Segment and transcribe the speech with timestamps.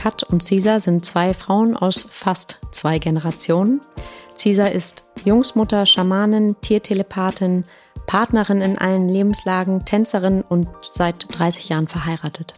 [0.00, 3.82] Kat und Cesar sind zwei Frauen aus fast zwei Generationen.
[4.34, 7.64] Cesar ist Jungsmutter, Schamanin, Tiertelepathin,
[8.06, 12.54] Partnerin in allen Lebenslagen, Tänzerin und seit 30 Jahren verheiratet.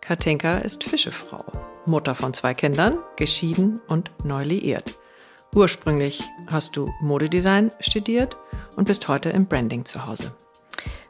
[0.00, 1.44] Katinka ist Fischefrau,
[1.86, 4.98] Mutter von zwei Kindern, geschieden und neu liiert.
[5.54, 8.36] Ursprünglich hast du Modedesign studiert
[8.74, 10.32] und bist heute im Branding zu Hause.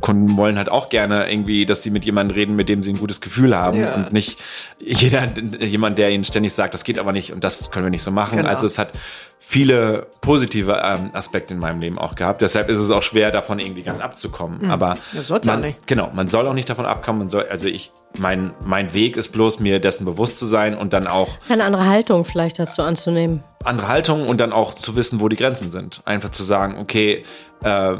[0.00, 2.98] Kunden wollen halt auch gerne irgendwie, dass sie mit jemandem reden, mit dem sie ein
[2.98, 3.94] gutes Gefühl haben ja.
[3.94, 4.40] und nicht
[4.78, 5.28] jeder,
[5.60, 8.10] jemand, der ihnen ständig sagt, das geht aber nicht und das können wir nicht so
[8.10, 8.38] machen.
[8.38, 8.48] Genau.
[8.48, 8.92] Also es hat
[9.38, 12.42] viele positive ähm, Aspekte in meinem Leben auch gehabt.
[12.42, 14.62] Deshalb ist es auch schwer, davon irgendwie ganz abzukommen.
[14.62, 14.70] Mhm.
[14.70, 15.86] Aber ja, man, nicht.
[15.86, 17.20] genau, man soll auch nicht davon abkommen.
[17.20, 20.92] Man soll, also ich, mein, mein Weg ist bloß, mir dessen bewusst zu sein und
[20.92, 23.42] dann auch eine andere Haltung vielleicht dazu anzunehmen.
[23.64, 26.02] Andere Haltung und dann auch zu wissen, wo die Grenzen sind.
[26.04, 27.24] Einfach zu sagen, okay,
[27.62, 27.94] äh,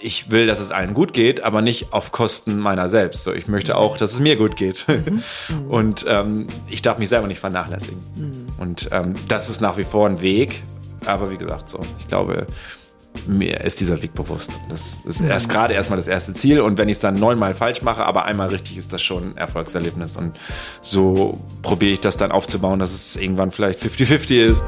[0.00, 3.24] ich will, dass es allen gut geht, aber nicht auf Kosten meiner selbst.
[3.24, 4.86] So, ich möchte auch, dass es mir gut geht.
[5.48, 5.70] Mhm.
[5.70, 7.98] und ähm, ich darf mich selber nicht vernachlässigen.
[8.16, 8.46] Mhm.
[8.58, 10.62] Und ähm, das ist nach wie vor ein Weg,
[11.06, 12.46] aber wie gesagt, so, ich glaube,
[13.26, 14.50] mir ist dieser Weg bewusst.
[14.68, 15.52] Das ist erst mhm.
[15.52, 18.48] gerade erstmal das erste Ziel und wenn ich es dann neunmal falsch mache, aber einmal
[18.48, 20.16] richtig, ist das schon ein Erfolgserlebnis.
[20.16, 20.38] Und
[20.80, 24.64] so probiere ich das dann aufzubauen, dass es irgendwann vielleicht 50-50 ist.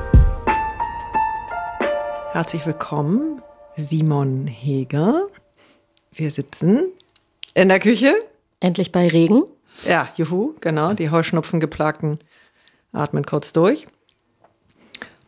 [2.33, 3.34] Herzlich willkommen,
[3.77, 5.27] Simon Heger.
[6.13, 6.87] Wir sitzen
[7.55, 8.15] in der Küche.
[8.61, 9.43] Endlich bei Regen.
[9.85, 10.95] Ja, juhu, genau.
[10.95, 12.19] Die Heuschnupfen geplagten
[12.93, 13.87] atmen kurz durch.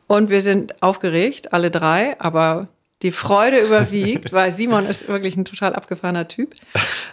[0.07, 2.69] Und wir sind aufgeregt, alle drei, aber
[3.03, 6.55] die Freude überwiegt, weil Simon ist wirklich ein total abgefahrener Typ.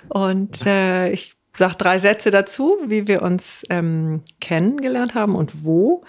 [0.09, 6.03] Und äh, ich sage drei Sätze dazu, wie wir uns ähm, kennengelernt haben und wo.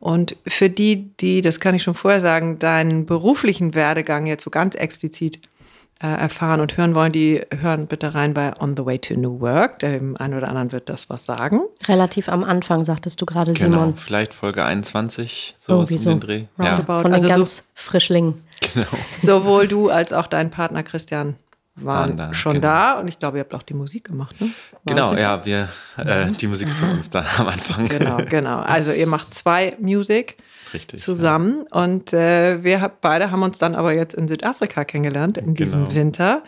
[0.00, 4.50] Und für die, die, das kann ich schon vorher sagen, deinen beruflichen Werdegang jetzt so
[4.50, 5.40] ganz explizit
[6.00, 9.40] äh, erfahren und hören wollen, die hören bitte rein bei On the Way to New
[9.40, 9.80] Work.
[9.80, 11.60] Dem einen oder anderen wird das was sagen.
[11.88, 13.96] Relativ am Anfang, sagtest du gerade, genau, Simon.
[13.96, 16.10] Vielleicht Folge 21, so um so.
[16.10, 16.44] den Dreh.
[16.58, 16.82] Ja.
[16.84, 18.42] Von den also ganz so, Frischlingen.
[18.74, 18.86] Genau.
[19.20, 21.36] Sowohl du als auch dein Partner Christian
[21.84, 22.68] waren da, schon genau.
[22.68, 24.50] da und ich glaube, ihr habt auch die Musik gemacht, ne?
[24.70, 27.86] War genau, ja, wir, äh, die Musik ist von uns da am Anfang.
[27.86, 28.58] Genau, genau.
[28.60, 30.36] Also ihr macht zwei Musik
[30.72, 31.82] Richtig, zusammen ja.
[31.82, 35.94] und äh, wir beide haben uns dann aber jetzt in Südafrika kennengelernt in diesem genau.
[35.94, 36.42] Winter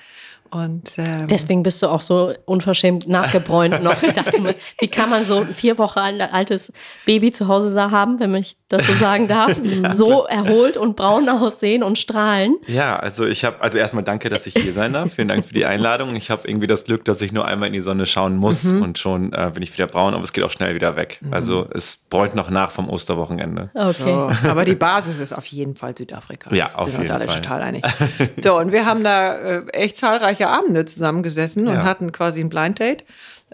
[0.50, 4.02] und, ähm, Deswegen bist du auch so unverschämt nachgebräunt noch.
[4.10, 6.72] Ich dachte mir, wie kann man so ein vier Wochen altes
[7.06, 9.60] Baby zu Hause haben, wenn ich das so sagen darf,
[9.92, 12.56] so erholt und braun aussehen und strahlen?
[12.66, 15.12] Ja, also ich habe, also erstmal danke, dass ich hier sein darf.
[15.12, 16.16] Vielen Dank für die Einladung.
[16.16, 18.82] Ich habe irgendwie das Glück, dass ich nur einmal in die Sonne schauen muss mhm.
[18.82, 21.18] und schon äh, bin ich wieder braun, aber es geht auch schnell wieder weg.
[21.20, 21.34] Mhm.
[21.34, 23.70] Also es bräunt noch nach vom Osterwochenende.
[23.74, 23.92] Okay.
[23.98, 26.54] So, aber die Basis ist auf jeden Fall Südafrika.
[26.54, 27.20] Ja, auf jeden Fall.
[27.20, 27.84] Wir sind uns alle total einig.
[28.42, 31.72] So, und wir haben da äh, echt zahlreiche zahlreiche Abende zusammengesessen ja.
[31.72, 33.04] und hatten quasi ein Blind Date.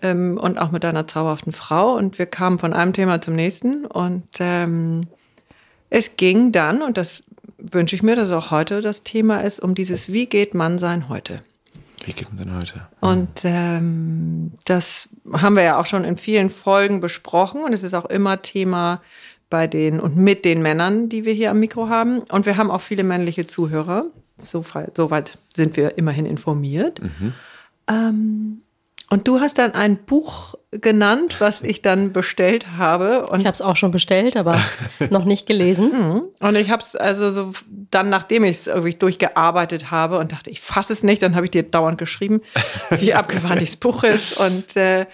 [0.02, 1.94] Ähm, und auch mit einer zauberhaften Frau.
[1.94, 3.86] Und wir kamen von einem Thema zum nächsten.
[3.86, 5.06] Und ähm,
[5.90, 7.22] es ging dann, und das
[7.58, 11.08] wünsche ich mir, dass auch heute das Thema ist, um dieses Wie geht man sein
[11.08, 11.42] heute?
[12.04, 12.86] Wie geht man denn heute?
[13.00, 17.94] Und ähm, das haben wir ja auch schon in vielen Folgen besprochen und es ist
[17.94, 19.02] auch immer Thema
[19.50, 22.20] bei den und mit den Männern, die wir hier am Mikro haben.
[22.20, 24.06] Und wir haben auch viele männliche Zuhörer.
[24.38, 25.10] Soweit so
[25.54, 27.00] sind wir immerhin informiert.
[27.02, 27.32] Mhm.
[27.88, 28.62] Ähm,
[29.08, 33.26] und du hast dann ein Buch genannt, was ich dann bestellt habe.
[33.26, 34.60] Und ich habe es auch schon bestellt, aber
[35.10, 35.92] noch nicht gelesen.
[35.92, 36.22] Mhm.
[36.40, 37.52] Und ich habe es also so
[37.90, 41.46] dann, nachdem ich es irgendwie durchgearbeitet habe und dachte, ich fasse es nicht, dann habe
[41.46, 42.40] ich dir dauernd geschrieben,
[42.98, 44.38] wie abgewandt das Buch ist.
[44.38, 45.06] Und äh,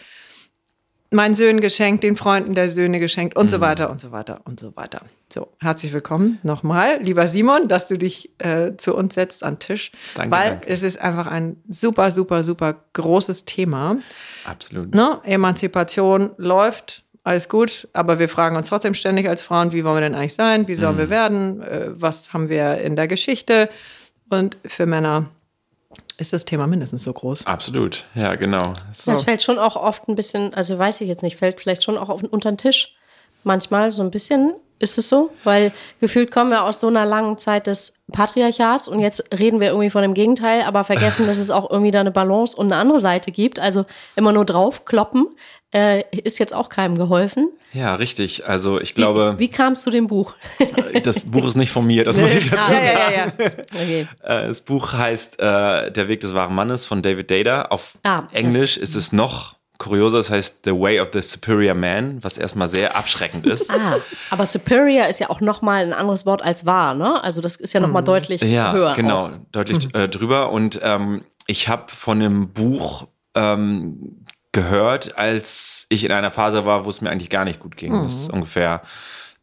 [1.13, 3.51] meinen Söhnen geschenkt, den Freunden der Söhne geschenkt und mhm.
[3.51, 5.03] so weiter und so weiter und so weiter.
[5.33, 9.93] So, herzlich willkommen nochmal, lieber Simon, dass du dich äh, zu uns setzt an Tisch.
[10.15, 10.69] Danke, weil danke.
[10.69, 13.99] es ist einfach ein super, super, super großes Thema.
[14.45, 14.95] Absolut.
[14.95, 15.21] Ne?
[15.25, 20.01] Emanzipation läuft, alles gut, aber wir fragen uns trotzdem ständig als Frauen, wie wollen wir
[20.01, 20.99] denn eigentlich sein, wie sollen mhm.
[20.99, 23.69] wir werden, äh, was haben wir in der Geschichte
[24.29, 25.27] und für Männer
[26.23, 27.47] ist das Thema mindestens so groß.
[27.47, 28.73] Absolut, ja, genau.
[28.93, 29.11] So.
[29.11, 31.99] Das fällt schon auch oft ein bisschen, also weiß ich jetzt nicht, fällt vielleicht schon
[31.99, 32.95] auch auf, unter den Tisch.
[33.45, 37.39] Manchmal so ein bisschen ist es so, weil gefühlt kommen wir aus so einer langen
[37.39, 41.51] Zeit des Patriarchats und jetzt reden wir irgendwie von dem Gegenteil, aber vergessen, dass es
[41.51, 43.59] auch irgendwie da eine Balance und eine andere Seite gibt.
[43.59, 43.85] Also
[44.17, 45.27] immer nur draufkloppen
[45.73, 47.51] äh, ist jetzt auch keinem geholfen.
[47.73, 48.47] Ja, richtig.
[48.47, 49.35] Also ich glaube.
[49.37, 50.35] Wie, wie kam es zu dem Buch?
[51.05, 52.87] das Buch ist nicht von mir, das muss ich dazu ah, sagen.
[52.87, 53.51] Ja, ja, ja.
[53.75, 54.07] Okay.
[54.23, 57.63] Äh, das Buch heißt äh, Der Weg des wahren Mannes von David Data.
[57.63, 62.23] Auf ah, Englisch ist es noch kurioser, das heißt The Way of the Superior Man,
[62.23, 63.69] was erstmal sehr abschreckend ist.
[63.71, 63.97] Ah,
[64.31, 67.23] aber Superior ist ja auch nochmal ein anderes Wort als wahr, ne?
[67.25, 68.07] Also das ist ja nochmal mhm.
[68.07, 68.91] deutlich ja, höher.
[68.91, 69.31] Ja, genau, auch.
[69.51, 70.01] deutlich mhm.
[70.01, 70.51] äh, drüber.
[70.51, 74.22] Und ähm, ich habe von dem Buch ähm,
[74.53, 77.93] gehört, als ich in einer Phase war, wo es mir eigentlich gar nicht gut ging.
[77.93, 78.03] Mhm.
[78.05, 78.83] Das ist ungefähr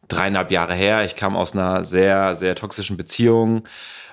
[0.08, 1.04] dreieinhalb Jahre her.
[1.04, 3.64] Ich kam aus einer sehr, sehr toxischen Beziehung,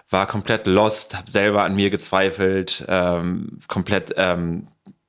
[0.10, 4.68] war komplett lost, habe selber an mir gezweifelt, ähm, komplett ähm,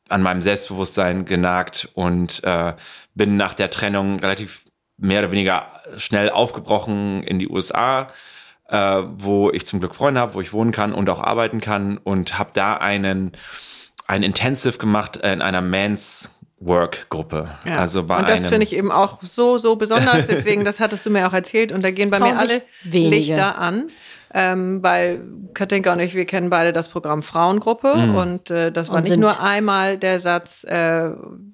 [0.08, 2.75] an meinem Selbstbewusstsein genagt und äh,
[3.14, 4.64] bin nach der Trennung relativ
[4.96, 8.08] mehr oder weniger schnell aufgebrochen in die USA,
[8.69, 11.99] äh, wo ich zum Glück Freunde habe, wo ich wohnen kann und auch arbeiten kann
[11.99, 13.32] und habe da einen
[14.08, 17.50] ein Intensive gemacht in einer Mans Work-Gruppe.
[17.64, 17.78] Ja.
[17.78, 20.26] Also bei und das finde ich eben auch so, so besonders.
[20.26, 21.70] Deswegen, das hattest du mir auch erzählt.
[21.70, 23.14] Und da gehen bei mir alle wenige.
[23.14, 23.87] Lichter an.
[24.35, 25.23] Ähm, weil
[25.55, 28.15] Katinka und ich, wir kennen beide das Programm Frauengruppe mhm.
[28.15, 31.11] und äh, das war und nicht nur einmal der Satz, äh,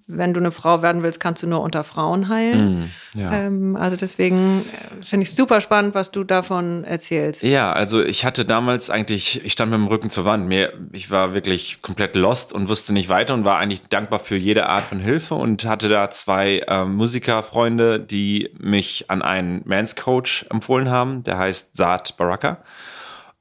[0.06, 2.90] wenn du eine Frau werden willst, kannst du nur unter Frauen heilen.
[3.14, 3.20] Mhm.
[3.20, 3.32] Ja.
[3.32, 4.62] Ähm, also deswegen
[5.00, 7.42] äh, finde ich super spannend, was du davon erzählst.
[7.42, 10.46] Ja, also ich hatte damals eigentlich, ich stand mit dem Rücken zur Wand.
[10.46, 14.36] Mir, ich war wirklich komplett lost und wusste nicht weiter und war eigentlich dankbar für
[14.36, 19.96] jede Art von Hilfe und hatte da zwei äh, Musikerfreunde, die mich an einen Mans
[19.96, 21.22] Coach empfohlen haben.
[21.22, 22.58] Der heißt Saad Baraka.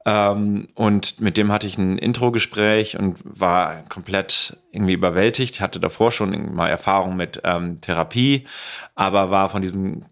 [0.06, 5.54] Ähm, und mit dem hatte ich ein Intro-Gespräch und war komplett irgendwie überwältigt.
[5.54, 8.46] Ich hatte davor schon mal Erfahrung mit ähm, Therapie,
[8.94, 10.02] aber war von diesem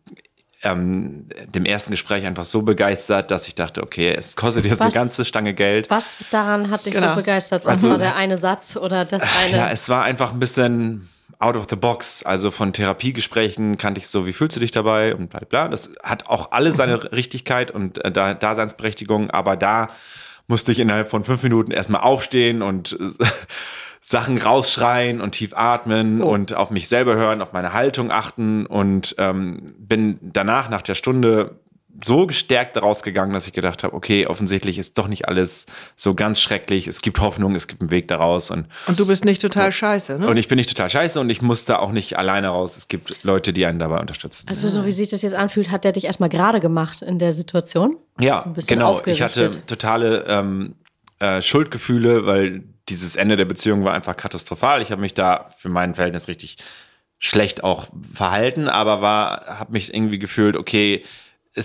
[0.62, 4.80] ähm, dem ersten Gespräch einfach so begeistert, dass ich dachte, okay, es kostet jetzt was,
[4.80, 5.90] eine ganze Stange Geld.
[5.90, 7.10] Was daran hat dich genau.
[7.10, 7.64] so begeistert?
[7.64, 9.56] Was also, war der eine Satz oder das eine?
[9.56, 11.08] Ja, es war einfach ein bisschen
[11.42, 12.22] out of the box.
[12.22, 15.68] Also von Therapiegesprächen kannte ich so, wie fühlst du dich dabei und bla bla.
[15.68, 17.12] Das hat auch alle seine.
[17.12, 19.88] Richtigkeit und äh, Daseinsberechtigung, aber da
[20.46, 22.96] musste ich innerhalb von fünf Minuten erstmal aufstehen und
[24.00, 26.28] Sachen rausschreien und tief atmen oh.
[26.28, 30.94] und auf mich selber hören, auf meine Haltung achten und ähm, bin danach, nach der
[30.94, 31.60] Stunde,
[32.02, 36.14] so gestärkt daraus gegangen, dass ich gedacht habe, okay, offensichtlich ist doch nicht alles so
[36.14, 36.88] ganz schrecklich.
[36.88, 38.50] Es gibt Hoffnung, es gibt einen Weg daraus.
[38.50, 40.26] Und, und du bist nicht total scheiße, ne?
[40.26, 42.76] Und ich bin nicht total scheiße und ich musste auch nicht alleine raus.
[42.76, 44.46] Es gibt Leute, die einen dabei unterstützen.
[44.48, 47.32] Also so wie sich das jetzt anfühlt, hat der dich erstmal gerade gemacht in der
[47.32, 47.96] Situation?
[48.18, 49.02] Ja, also genau.
[49.04, 50.74] Ich hatte totale ähm,
[51.18, 54.82] äh, Schuldgefühle, weil dieses Ende der Beziehung war einfach katastrophal.
[54.82, 56.56] Ich habe mich da für mein Verhältnis richtig
[57.18, 61.04] schlecht auch verhalten, aber war, habe mich irgendwie gefühlt, okay,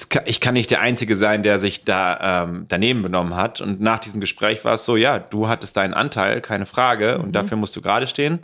[0.09, 3.61] kann, ich kann nicht der Einzige sein, der sich da ähm, daneben benommen hat.
[3.61, 7.27] Und nach diesem Gespräch war es so, ja, du hattest deinen Anteil, keine Frage, und
[7.27, 7.31] mhm.
[7.31, 8.39] dafür musst du gerade stehen.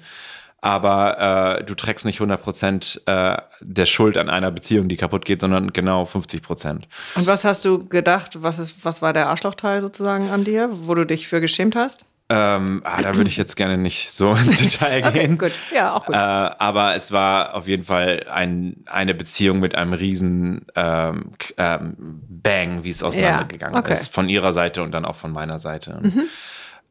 [0.62, 5.25] Aber äh, du trägst nicht 100 Prozent äh, der Schuld an einer Beziehung, die kaputt
[5.25, 6.88] geht, sondern genau 50 Prozent.
[7.15, 8.41] Und was hast du gedacht?
[8.41, 12.05] Was, ist, was war der Arschlochteil sozusagen an dir, wo du dich für geschämt hast?
[12.30, 15.34] Ähm, ah, da würde ich jetzt gerne nicht so ins Detail gehen.
[15.34, 15.51] okay, gut.
[15.74, 16.15] Ja, auch gut.
[16.15, 21.96] Äh, aber es war auf jeden Fall ein, eine Beziehung mit einem riesen ähm, ähm,
[21.98, 23.94] Bang, wie es auseinandergegangen ja, okay.
[23.94, 24.13] ist.
[24.13, 26.00] Von ihrer Seite und dann auch von meiner Seite.
[26.01, 26.24] Mhm.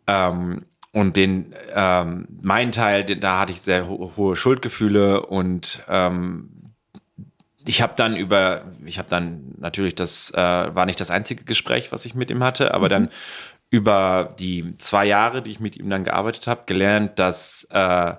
[0.06, 5.82] Ähm, und den, ähm, mein Teil, den, da hatte ich sehr ho hohe Schuldgefühle und
[5.88, 6.50] ähm,
[7.64, 11.92] ich habe dann über, ich habe dann natürlich das äh, war nicht das einzige Gespräch,
[11.92, 12.90] was ich mit ihm hatte, aber mhm.
[12.90, 13.08] dann
[13.72, 18.12] über die zwei Jahre, die ich mit ihm dann gearbeitet habe, gelernt, dass äh,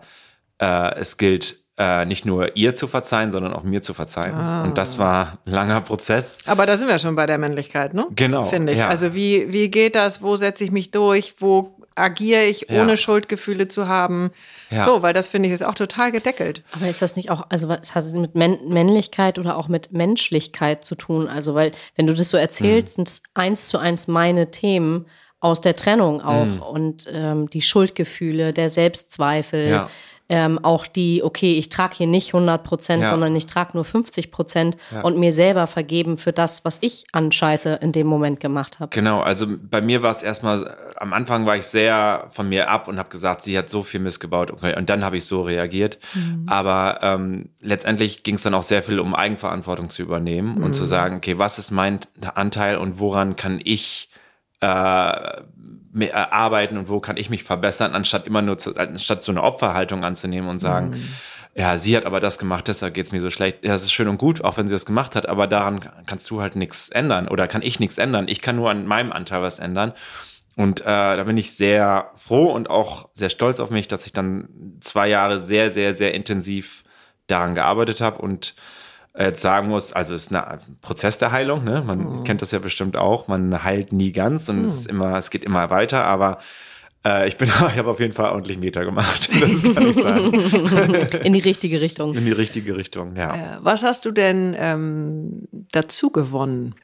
[0.58, 4.34] äh, es gilt, äh, nicht nur ihr zu verzeihen, sondern auch mir zu verzeihen.
[4.34, 4.64] Ah.
[4.64, 6.40] Und das war ein langer Prozess.
[6.48, 8.08] Aber da sind wir schon bei der Männlichkeit, ne?
[8.16, 8.46] Genau.
[8.46, 8.80] Finde ich.
[8.80, 8.88] Ja.
[8.88, 10.24] Also wie, wie geht das?
[10.24, 11.36] Wo setze ich mich durch?
[11.38, 12.98] Wo agiere ich, ohne ja.
[12.98, 14.32] Schuldgefühle zu haben?
[14.72, 14.88] Ja.
[14.88, 16.64] So, weil das finde ich ist auch total gedeckelt.
[16.72, 20.84] Aber ist das nicht auch, also was hat es mit Männlichkeit oder auch mit Menschlichkeit
[20.84, 21.28] zu tun?
[21.28, 23.06] Also, weil, wenn du das so erzählst, mhm.
[23.06, 25.06] sind es eins zu eins meine Themen
[25.44, 26.62] aus der Trennung auch mhm.
[26.62, 29.70] und ähm, die Schuldgefühle, der Selbstzweifel.
[29.70, 29.90] Ja
[30.30, 33.10] ähm, auch die, okay, ich trage hier nicht 100 Prozent, ja.
[33.10, 35.02] sondern ich trage nur 50 Prozent ja.
[35.02, 38.90] und mir selber vergeben für das, was ich an Scheiße in dem Moment gemacht habe.
[38.90, 42.88] Genau, also bei mir war es erstmal, am Anfang war ich sehr von mir ab
[42.88, 46.00] und habe gesagt, sie hat so viel missgebaut okay, und dann habe ich so reagiert.
[46.14, 46.46] Mhm.
[46.48, 50.64] Aber ähm, letztendlich ging es dann auch sehr viel um Eigenverantwortung zu übernehmen mhm.
[50.64, 52.00] und zu sagen, okay, was ist mein
[52.34, 54.10] Anteil und woran kann ich
[54.64, 55.42] äh,
[56.00, 59.44] äh, arbeiten und wo kann ich mich verbessern, anstatt immer nur zu, anstatt so eine
[59.44, 61.10] Opferhaltung anzunehmen und sagen, mhm.
[61.54, 63.64] ja, sie hat aber das gemacht, deshalb geht es mir so schlecht.
[63.64, 66.30] Ja, das ist schön und gut, auch wenn sie das gemacht hat, aber daran kannst
[66.32, 68.28] du halt nichts ändern oder kann ich nichts ändern.
[68.28, 69.94] Ich kann nur an meinem Anteil was ändern.
[70.56, 74.14] Und äh, da bin ich sehr froh und auch sehr stolz auf mich, dass ich
[74.14, 74.48] dann
[74.82, 76.84] zwei Jahre sehr, sehr, sehr intensiv
[77.28, 78.56] daran gearbeitet habe und
[79.18, 81.84] jetzt sagen muss, also es ist ein Prozess der Heilung, ne?
[81.86, 82.24] Man mhm.
[82.24, 83.28] kennt das ja bestimmt auch.
[83.28, 84.66] Man heilt nie ganz und mhm.
[84.66, 86.40] es ist immer, es geht immer weiter, aber
[87.06, 89.30] äh, ich bin, ich habe auf jeden Fall ordentlich Meter gemacht.
[89.40, 90.34] Das kann ich sagen.
[91.24, 92.16] In die richtige Richtung.
[92.16, 93.36] In die richtige Richtung, ja.
[93.36, 96.76] Äh, was hast du denn ähm, dazu gewonnen?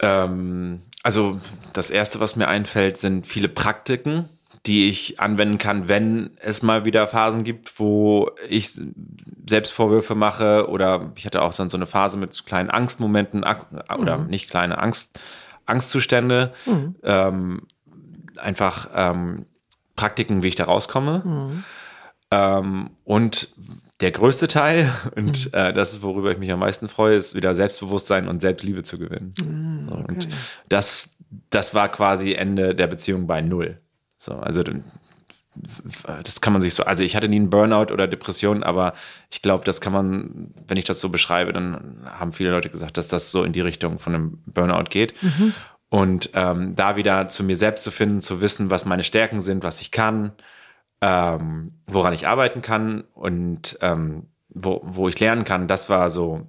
[0.00, 1.40] Ähm, also
[1.72, 4.28] das erste, was mir einfällt, sind viele Praktiken
[4.66, 8.78] die ich anwenden kann, wenn es mal wieder Phasen gibt, wo ich
[9.48, 13.44] Selbstvorwürfe mache oder ich hatte auch dann so eine Phase mit kleinen Angstmomenten
[13.98, 14.26] oder mhm.
[14.26, 15.18] nicht kleine Angst,
[15.64, 16.52] Angstzustände.
[16.66, 16.96] Mhm.
[17.02, 17.62] Ähm,
[18.38, 19.46] einfach ähm,
[19.96, 21.22] Praktiken, wie ich da rauskomme.
[21.24, 21.64] Mhm.
[22.30, 23.54] Ähm, und
[24.00, 25.58] der größte Teil, und mhm.
[25.58, 28.98] äh, das ist, worüber ich mich am meisten freue, ist wieder Selbstbewusstsein und Selbstliebe zu
[28.98, 29.34] gewinnen.
[29.42, 30.04] Mhm, okay.
[30.08, 30.28] Und
[30.68, 31.16] das,
[31.50, 33.78] das war quasi Ende der Beziehung bei Null.
[34.20, 38.62] So, also das kann man sich so, also ich hatte nie einen Burnout oder Depression,
[38.62, 38.92] aber
[39.30, 42.98] ich glaube, das kann man, wenn ich das so beschreibe, dann haben viele Leute gesagt,
[42.98, 45.20] dass das so in die Richtung von einem Burnout geht.
[45.22, 45.54] Mhm.
[45.88, 49.64] Und ähm, da wieder zu mir selbst zu finden, zu wissen, was meine Stärken sind,
[49.64, 50.32] was ich kann,
[51.00, 56.46] ähm, woran ich arbeiten kann und ähm, wo, wo ich lernen kann, das war so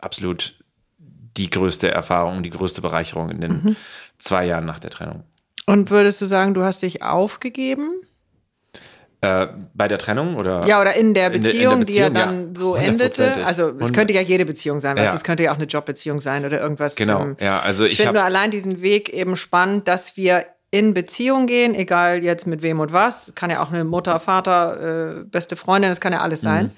[0.00, 0.62] absolut
[0.98, 3.76] die größte Erfahrung, die größte Bereicherung in den mhm.
[4.18, 5.24] zwei Jahren nach der Trennung.
[5.66, 7.90] Und würdest du sagen, du hast dich aufgegeben?
[9.24, 10.66] Äh, bei der Trennung oder?
[10.66, 13.46] Ja, oder in der Beziehung, in, in der Beziehung die ja dann ja, so endete.
[13.46, 15.14] Also es könnte ja jede Beziehung sein, weißt ja.
[15.14, 16.94] es könnte ja auch eine Jobbeziehung sein oder irgendwas.
[16.94, 20.44] Genau, ähm, ja, also ich, ich finde nur allein diesen Weg eben spannend, dass wir
[20.70, 23.32] in Beziehung gehen, egal jetzt mit wem und was.
[23.34, 26.66] Kann ja auch eine Mutter, Vater, äh, beste Freundin, das kann ja alles sein.
[26.66, 26.70] Mhm.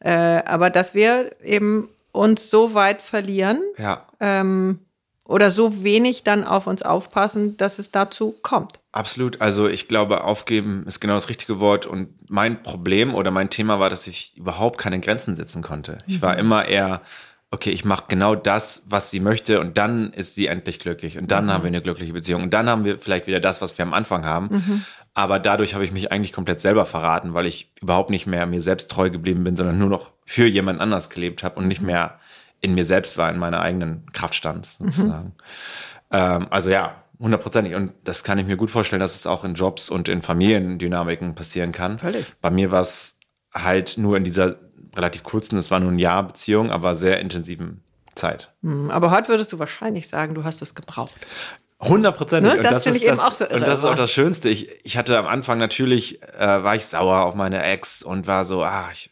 [0.00, 4.04] Äh, aber dass wir eben uns so weit verlieren, ja.
[4.20, 4.80] ähm,
[5.26, 8.74] oder so wenig dann auf uns aufpassen, dass es dazu kommt.
[8.92, 9.40] Absolut.
[9.40, 11.84] Also ich glaube, aufgeben ist genau das richtige Wort.
[11.84, 15.98] Und mein Problem oder mein Thema war, dass ich überhaupt keine Grenzen setzen konnte.
[16.06, 16.40] Ich war mhm.
[16.40, 17.02] immer eher,
[17.50, 21.30] okay, ich mache genau das, was sie möchte und dann ist sie endlich glücklich und
[21.30, 21.50] dann mhm.
[21.50, 23.94] haben wir eine glückliche Beziehung und dann haben wir vielleicht wieder das, was wir am
[23.94, 24.48] Anfang haben.
[24.50, 24.84] Mhm.
[25.14, 28.60] Aber dadurch habe ich mich eigentlich komplett selber verraten, weil ich überhaupt nicht mehr mir
[28.60, 31.86] selbst treu geblieben bin, sondern nur noch für jemand anders gelebt habe und nicht mhm.
[31.86, 32.18] mehr
[32.60, 35.26] in mir selbst war, in meiner eigenen Kraft stand, sozusagen.
[35.26, 35.32] Mhm.
[36.10, 37.74] Ähm, also ja, hundertprozentig.
[37.74, 41.34] Und das kann ich mir gut vorstellen, dass es auch in Jobs und in Familiendynamiken
[41.34, 41.98] passieren kann.
[41.98, 42.26] Völlig.
[42.40, 43.18] Bei mir war es
[43.52, 44.56] halt nur in dieser
[44.94, 47.82] relativ kurzen, es war nur ein Jahr Beziehung, aber sehr intensiven
[48.14, 48.52] Zeit.
[48.62, 51.14] Mhm, aber heute würdest du wahrscheinlich sagen, du hast es gebraucht.
[51.80, 52.54] Hundertprozentig.
[52.54, 52.62] Ne?
[52.62, 53.56] Das, das finde ich eben auch so irre.
[53.56, 54.48] Und das ist auch das Schönste.
[54.48, 58.44] Ich, ich hatte am Anfang natürlich, äh, war ich sauer auf meine Ex und war
[58.44, 59.10] so, ah, ich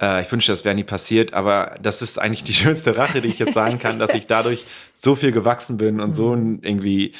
[0.00, 3.28] äh, ich wünschte, das wäre nie passiert, aber das ist eigentlich die schönste Rache, die
[3.28, 4.64] ich jetzt sagen kann, dass ich dadurch
[4.94, 6.60] so viel gewachsen bin und so mhm.
[6.62, 7.12] irgendwie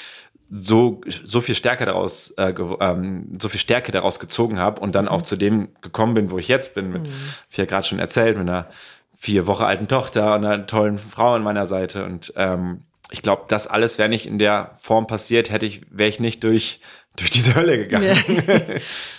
[0.50, 5.06] so so viel Stärke daraus äh, ähm, so viel Stärke daraus gezogen habe und dann
[5.06, 5.24] auch mhm.
[5.24, 7.12] zu dem gekommen bin, wo ich jetzt bin, mit, mhm.
[7.50, 8.68] wie ja gerade schon erzählt, mit einer
[9.16, 13.44] vier Wochen alten Tochter und einer tollen Frau an meiner Seite und ähm, ich glaube,
[13.48, 16.80] das alles wäre nicht in der Form passiert, hätte ich wäre ich nicht durch
[17.16, 18.16] durch diese Hölle gegangen.
[18.46, 18.66] Ja.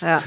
[0.00, 0.22] ja.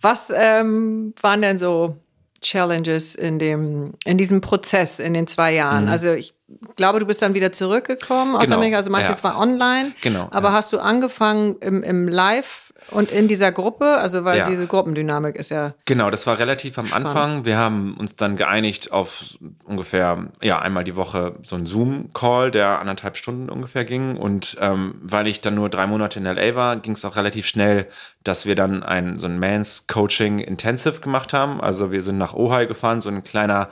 [0.00, 1.96] Was ähm, waren denn so
[2.40, 5.84] Challenges in dem, in diesem Prozess in den zwei Jahren?
[5.84, 5.90] Mhm.
[5.90, 6.35] Also ich
[6.76, 8.56] glaube, du bist dann wieder zurückgekommen aus genau.
[8.56, 8.76] Amerika.
[8.76, 9.24] Also manches ja.
[9.24, 9.92] war online.
[10.00, 10.28] Genau.
[10.30, 10.54] Aber ja.
[10.54, 14.48] hast du angefangen im, im Live Und in dieser Gruppe, also weil Ja.
[14.48, 15.74] diese Gruppendynamik ist ja.
[15.86, 17.08] Genau, das war relativ am Spannend.
[17.08, 17.44] Anfang.
[17.44, 19.24] Wir haben uns dann geeinigt auf
[19.64, 24.16] ungefähr, ja, einmal die Woche so einen Zoom-Call, der anderthalb Stunden ungefähr ging.
[24.16, 27.46] Und ähm, weil ich dann nur drei Monate in LA war, ging es auch relativ
[27.46, 27.88] schnell,
[28.22, 31.60] dass wir dann ein, so ein Mans Coaching Intensive gemacht haben.
[31.60, 33.70] Also wir sind nach Ojai gefahren, so ein kleiner,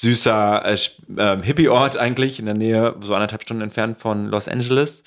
[0.00, 0.78] süßer äh,
[1.16, 5.02] ähm, Hippie-Ort eigentlich in der Nähe, so anderthalb Stunden entfernt von Los Angeles.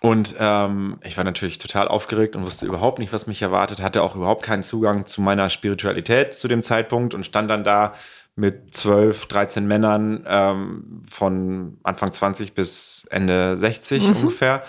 [0.00, 4.02] Und ähm, ich war natürlich total aufgeregt und wusste überhaupt nicht, was mich erwartet, hatte
[4.02, 7.94] auch überhaupt keinen Zugang zu meiner Spiritualität zu dem Zeitpunkt und stand dann da
[8.36, 14.64] mit 12, 13 Männern ähm, von Anfang 20 bis Ende 60 ungefähr,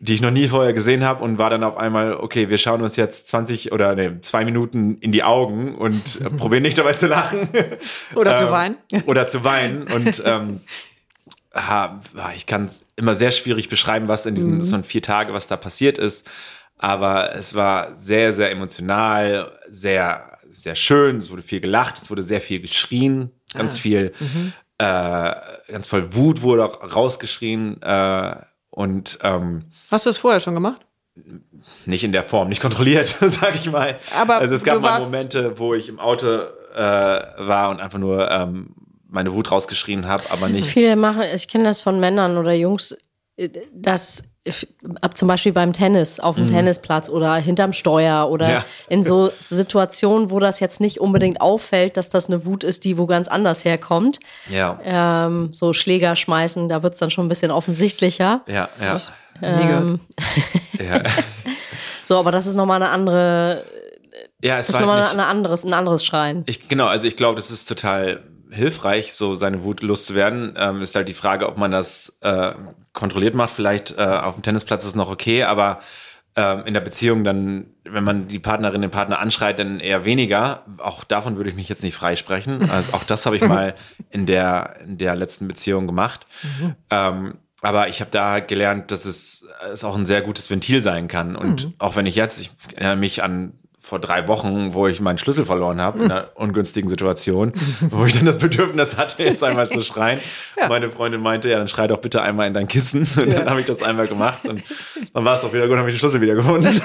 [0.00, 2.82] die ich noch nie vorher gesehen habe und war dann auf einmal, okay, wir schauen
[2.82, 6.92] uns jetzt 20 oder nee, zwei Minuten in die Augen und äh, probieren nicht dabei
[6.94, 7.48] zu lachen.
[8.14, 8.76] Oder zu Ähm, weinen.
[9.06, 9.84] Oder zu weinen.
[9.84, 10.60] Und ähm,
[11.54, 12.02] ha,
[12.36, 15.56] ich kann es immer sehr schwierig beschreiben, was in diesen so vier Tage, was da
[15.56, 16.30] passiert ist.
[16.78, 21.16] Aber es war sehr, sehr emotional, sehr, sehr schön.
[21.16, 24.12] Es wurde viel gelacht, es wurde sehr viel geschrien, ganz viel,
[24.76, 25.32] äh,
[25.72, 27.80] ganz voll Wut wurde auch rausgeschrien.
[27.80, 28.36] Äh,
[28.76, 30.82] und ähm, Hast du es vorher schon gemacht?
[31.86, 33.96] nicht in der Form, nicht kontrolliert, sag ich mal.
[34.14, 38.30] Aber also es gab mal Momente, wo ich im Auto äh, war und einfach nur
[38.30, 38.74] ähm,
[39.08, 40.68] meine Wut rausgeschrien habe, aber nicht.
[40.68, 42.94] Viele machen, ich kenne das von Männern oder Jungs,
[43.38, 44.24] äh, dass
[45.00, 48.52] ab zum Beispiel beim Tennis auf dem Tennisplatz oder hinterm Steuer oder Mhm.
[48.52, 48.64] Ja.
[48.88, 52.96] in so Situationen, wo das jetzt nicht unbedingt auffällt, dass das eine Wut ist, die
[52.98, 54.20] wo ganz anders herkommt.
[54.48, 58.42] Ja, Ähm, so Schläger schmeißen, da wird es dann schon ein bisschen offensichtlicher.
[58.46, 58.96] ja, ja.
[59.40, 60.00] Gehört.
[60.78, 61.02] ja.
[62.04, 63.64] So, aber das ist nochmal eine andere,
[64.42, 66.44] ja, es das ist nochmal ein anderes, ein anderes Schreien.
[66.46, 70.54] ich, genau, also ich glaube, das ist total hilfreich, so seine Wut loszuwerden.
[70.56, 72.52] Ähm, ist halt die Frage, ob man das äh,
[72.92, 73.50] kontrolliert macht.
[73.50, 75.80] Vielleicht äh, auf dem Tennisplatz ist es noch okay, aber
[76.36, 80.64] ähm, in der Beziehung dann, wenn man die Partnerin, den Partner anschreit, dann eher weniger.
[80.78, 82.70] Auch davon würde ich mich jetzt nicht freisprechen.
[82.70, 83.74] Also auch das habe ich mal
[84.10, 86.26] in der, in der letzten Beziehung gemacht.
[86.90, 91.08] Ähm, aber ich habe da gelernt, dass es, es auch ein sehr gutes Ventil sein
[91.08, 91.36] kann.
[91.36, 93.54] Und auch wenn ich jetzt, ich erinnere mich an
[93.86, 97.52] vor drei Wochen, wo ich meinen Schlüssel verloren habe, in einer ungünstigen Situation,
[97.90, 100.18] wo ich dann das Bedürfnis hatte, jetzt einmal zu schreien.
[100.68, 103.06] Meine Freundin meinte, ja, dann schrei doch bitte einmal in dein Kissen.
[103.16, 104.60] Und dann habe ich das einmal gemacht und
[105.14, 106.66] dann war es auch wieder gut, habe ich den Schlüssel wieder gefunden.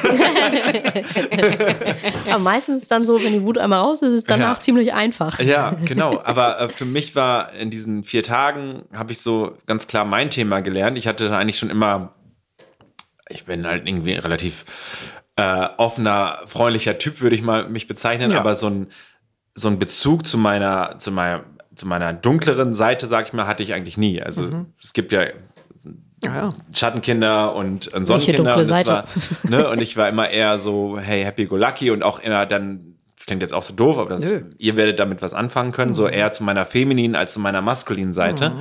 [2.30, 4.56] Aber meistens ist es dann so, wenn die Wut einmal raus ist, ist es danach
[4.58, 4.60] Ja.
[4.60, 5.40] ziemlich einfach.
[5.40, 6.22] Ja, genau.
[6.24, 10.30] Aber äh, für mich war in diesen vier Tagen, habe ich so ganz klar mein
[10.30, 10.98] Thema gelernt.
[11.00, 12.14] Ich hatte eigentlich schon immer,
[13.30, 14.66] ich bin halt irgendwie relativ
[15.36, 18.40] äh, offener, freundlicher Typ, würde ich mal mich bezeichnen, Ja.
[18.40, 18.88] aber so ein,
[19.56, 21.44] so ein Bezug zu meiner, zu meiner,
[21.76, 24.22] zu meiner dunkleren Seite, sag ich mal, hatte ich eigentlich nie.
[24.22, 25.22] Also es gibt ja
[26.24, 26.56] Ja, ja.
[26.74, 28.54] Schattenkinder und, Sonnenkinder.
[28.56, 28.92] Und, das Seite?
[28.92, 29.06] war,
[29.50, 32.96] ne, und ich war immer eher so, hey, happy go lucky und auch immer dann,
[33.16, 36.08] das klingt jetzt auch so doof, aber das, ihr werdet damit was anfangen können, so
[36.08, 38.52] eher zu meiner femininen als zu meiner maskulinen Seite.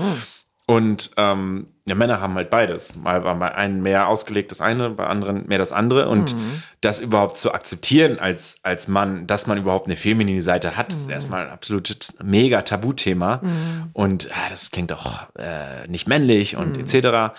[0.67, 2.95] Und ähm, ja, Männer haben halt beides.
[2.95, 6.09] Mal war bei einem mehr ausgelegt das eine, bei anderen mehr das andere.
[6.09, 6.37] Und
[6.83, 11.11] das überhaupt zu akzeptieren als, als Mann, dass man überhaupt eine feminine Seite hat, ist
[11.11, 13.43] erstmal ein absolutes mega Tabuthema.
[13.93, 17.35] Und ah, das klingt auch äh, nicht männlich und etc.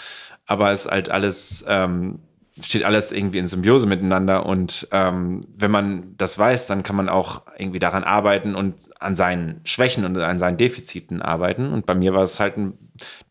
[0.46, 2.20] Aber es ist halt alles, ähm,
[2.60, 4.46] steht alles irgendwie in Symbiose miteinander.
[4.46, 9.16] Und ähm, wenn man das weiß, dann kann man auch irgendwie daran arbeiten und an
[9.16, 11.72] seinen Schwächen und an seinen Defiziten arbeiten.
[11.72, 12.78] Und bei mir war es halt ein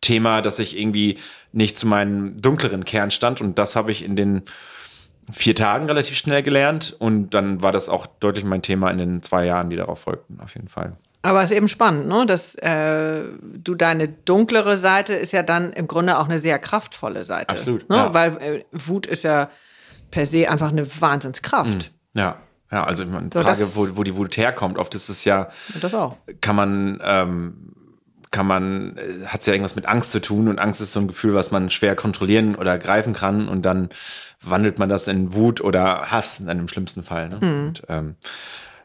[0.01, 1.19] Thema, dass ich irgendwie
[1.51, 3.41] nicht zu meinem dunkleren Kern stand.
[3.41, 4.41] Und das habe ich in den
[5.31, 6.95] vier Tagen relativ schnell gelernt.
[6.97, 10.39] Und dann war das auch deutlich mein Thema in den zwei Jahren, die darauf folgten,
[10.39, 10.97] auf jeden Fall.
[11.23, 12.25] Aber es ist eben spannend, ne?
[12.25, 13.23] dass äh,
[13.55, 17.49] du deine dunklere Seite ist ja dann im Grunde auch eine sehr kraftvolle Seite.
[17.49, 17.95] Absolut, Ne?
[17.95, 18.13] ja.
[18.13, 19.49] Weil äh, Wut ist ja
[20.09, 21.91] per se einfach eine Wahnsinnskraft.
[22.13, 22.37] Ja,
[22.71, 24.77] ja, also ich meine, So, Frage, wo, wo die Wut herkommt.
[24.77, 26.17] Oft ist es ja, das auch.
[26.41, 27.73] kann man, ähm,
[28.31, 31.07] kann man, hat es ja irgendwas mit Angst zu tun und Angst ist so ein
[31.07, 33.89] Gefühl, was man schwer kontrollieren oder greifen kann und dann
[34.41, 37.29] wandelt man das in Wut oder Hass dann im schlimmsten Fall.
[37.29, 37.37] Ne?
[37.41, 37.67] Mhm.
[37.67, 38.15] Und, ähm,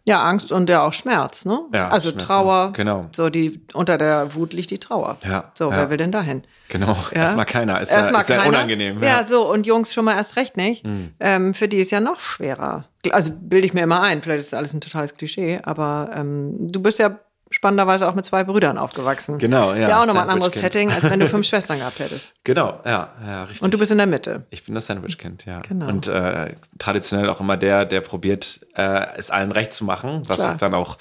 [0.08, 1.60] Ja, Angst und ja auch Schmerz, ne?
[1.74, 2.54] Ja, also Schmerz, Trauer.
[2.66, 2.70] ja.
[2.74, 3.06] Genau.
[3.14, 5.18] So, die, unter der Wut liegt die Trauer.
[5.28, 5.76] Ja, So, ja.
[5.78, 6.42] wer will denn dahin?
[6.68, 7.22] genau, Ja?
[7.22, 7.80] erstmal keiner.
[7.80, 8.48] Ist, ja, Erstmal ist ja keiner.
[8.50, 9.02] unangenehm.
[9.02, 9.24] Ja.
[9.26, 10.84] so, und Jungs schon mal erst recht nicht.
[11.20, 12.84] Ähm, für die ist ja noch schwerer.
[13.10, 16.54] Also bilde ich mir immer ein, vielleicht ist das alles ein totales Klischee, aber ähm,
[16.70, 17.18] du bist ja
[17.56, 19.38] spannenderweise auch mit zwei Brüdern aufgewachsen.
[19.38, 20.52] Genau, Ist ja, ja auch nochmal ein anderes.
[20.52, 22.34] Setting, als wenn du fünf Schwestern gehabt hättest.
[22.44, 23.62] Genau, ja, ja, richtig.
[23.62, 24.44] Und du bist in der Mitte.
[24.50, 25.60] Ich bin das Sandwich-Kind, ja.
[25.66, 25.88] Genau.
[25.88, 30.36] Und äh, traditionell auch immer der, der probiert, äh, es allen recht zu machen, was
[30.40, 30.50] Klar.
[30.50, 30.98] sich dann auch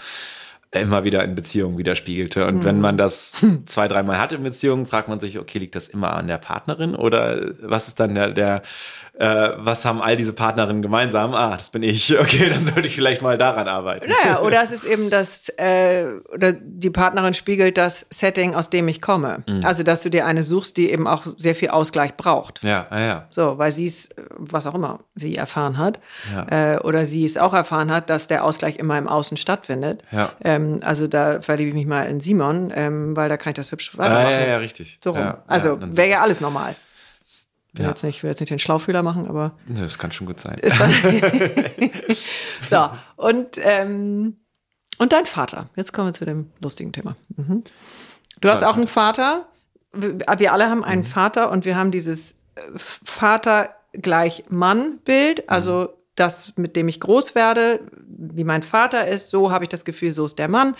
[0.71, 2.47] immer wieder in Beziehungen widerspiegelte.
[2.47, 2.63] Und Mhm.
[2.63, 6.13] wenn man das zwei, dreimal hat in Beziehungen, fragt man sich, okay, liegt das immer
[6.13, 8.61] an der Partnerin oder was ist dann der, der
[9.17, 11.33] äh, was haben all diese Partnerinnen gemeinsam?
[11.33, 12.15] Ah, das bin ich.
[12.25, 14.09] Okay, dann sollte ich vielleicht mal daran arbeiten.
[14.09, 18.87] Naja, oder es ist eben das, äh, oder die Partnerin spiegelt das Setting, aus dem
[18.87, 19.43] ich komme.
[19.47, 19.63] Mhm.
[19.63, 22.63] Also, dass du dir eine suchst, die eben auch sehr viel Ausgleich braucht.
[22.63, 23.27] Ja, ja, ja.
[23.29, 25.99] So, weil sie es, was auch immer sie erfahren hat,
[26.33, 26.75] ja.
[26.75, 30.01] äh, oder sie es auch erfahren hat, dass der Ausgleich immer im Außen stattfindet.
[30.11, 30.31] Ja.
[30.43, 33.71] Ähm, also, da verliebe ich mich mal in Simon, ähm, weil da kann ich das
[33.71, 34.25] hübsch weitermachen.
[34.25, 34.99] Ah, ja, ja, richtig.
[35.03, 35.19] So rum.
[35.19, 36.75] Ja, also, wäre ja alles normal.
[37.75, 37.91] Ich will, Ja.
[37.91, 40.55] jetzt nicht, ich will jetzt nicht den Schlaufühler machen, aber Das kann schon gut sein.
[40.61, 40.77] ist
[42.69, 42.89] so.
[43.17, 44.37] Und, ähm,
[44.97, 45.67] und dein Vater.
[45.75, 47.15] Jetzt kommen wir zu dem lustigen Thema.
[47.35, 47.63] Mhm.
[48.39, 49.47] Du hast auch einen Vater.
[49.91, 55.49] Wir alle haben einen Vater und wir haben dieses äh, Vater gleich Mann-Bild.
[55.49, 59.83] Also das, mit dem ich groß werde, wie mein Vater ist, so habe ich das
[59.83, 60.75] Gefühl, so ist der Mann.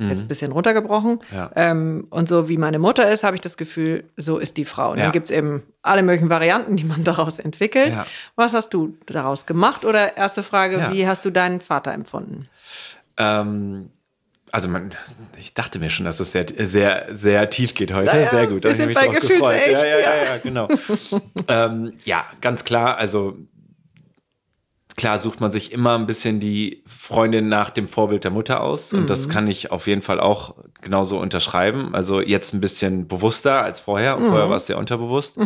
[0.00, 1.18] Jetzt ein bisschen runtergebrochen.
[1.34, 1.50] Ja.
[1.56, 4.92] Ähm, und so wie meine Mutter ist, habe ich das Gefühl, so ist die Frau.
[4.92, 5.04] Und Ja.
[5.04, 7.88] dann gibt es eben alle möglichen Varianten, die man daraus entwickelt.
[7.88, 8.06] Ja.
[8.36, 9.84] Was hast du daraus gemacht?
[9.84, 12.48] Oder erste Frage, wie hast du deinen Vater empfunden?
[13.16, 13.90] Ähm,
[14.52, 14.90] also man,
[15.36, 18.12] ich dachte mir schon, dass das sehr, sehr, sehr tief geht heute.
[18.12, 18.62] Naja, sehr gut.
[18.62, 19.84] wir sind bei Gefühlsecht, ja.
[19.84, 20.68] ja, ja genau.
[21.48, 22.98] ähm, ja, ganz klar.
[22.98, 23.36] Also
[24.98, 28.92] klar sucht man sich immer ein bisschen die Freundin nach dem Vorbild der Mutter aus.
[28.92, 29.06] Und Mhm.
[29.06, 31.94] das kann ich auf jeden Fall auch genauso unterschreiben.
[31.94, 34.18] Also jetzt ein bisschen bewusster als vorher.
[34.18, 34.26] Mhm.
[34.26, 35.38] Vorher war es sehr unterbewusst.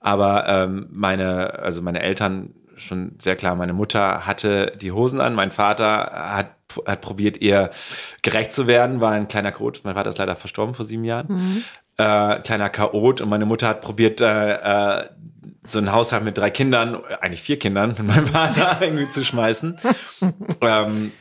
[0.00, 5.34] Aber ähm, meine, also meine Eltern schon sehr klar, meine Mutter hatte die Hosen an,
[5.34, 6.52] mein Vater hat,
[6.86, 7.70] hat probiert, ihr
[8.22, 9.82] gerecht zu werden, war ein kleiner Chaot.
[9.84, 11.62] Mein Vater ist leider verstorben vor sieben Jahren.
[11.98, 14.52] Äh, kleiner Chaot und meine Mutter hat probiert, äh,
[15.00, 15.04] äh,
[15.70, 19.76] so einen Haushalt mit drei Kindern, eigentlich vier Kindern, mit meinem Vater irgendwie zu schmeißen.
[20.60, 21.12] ähm,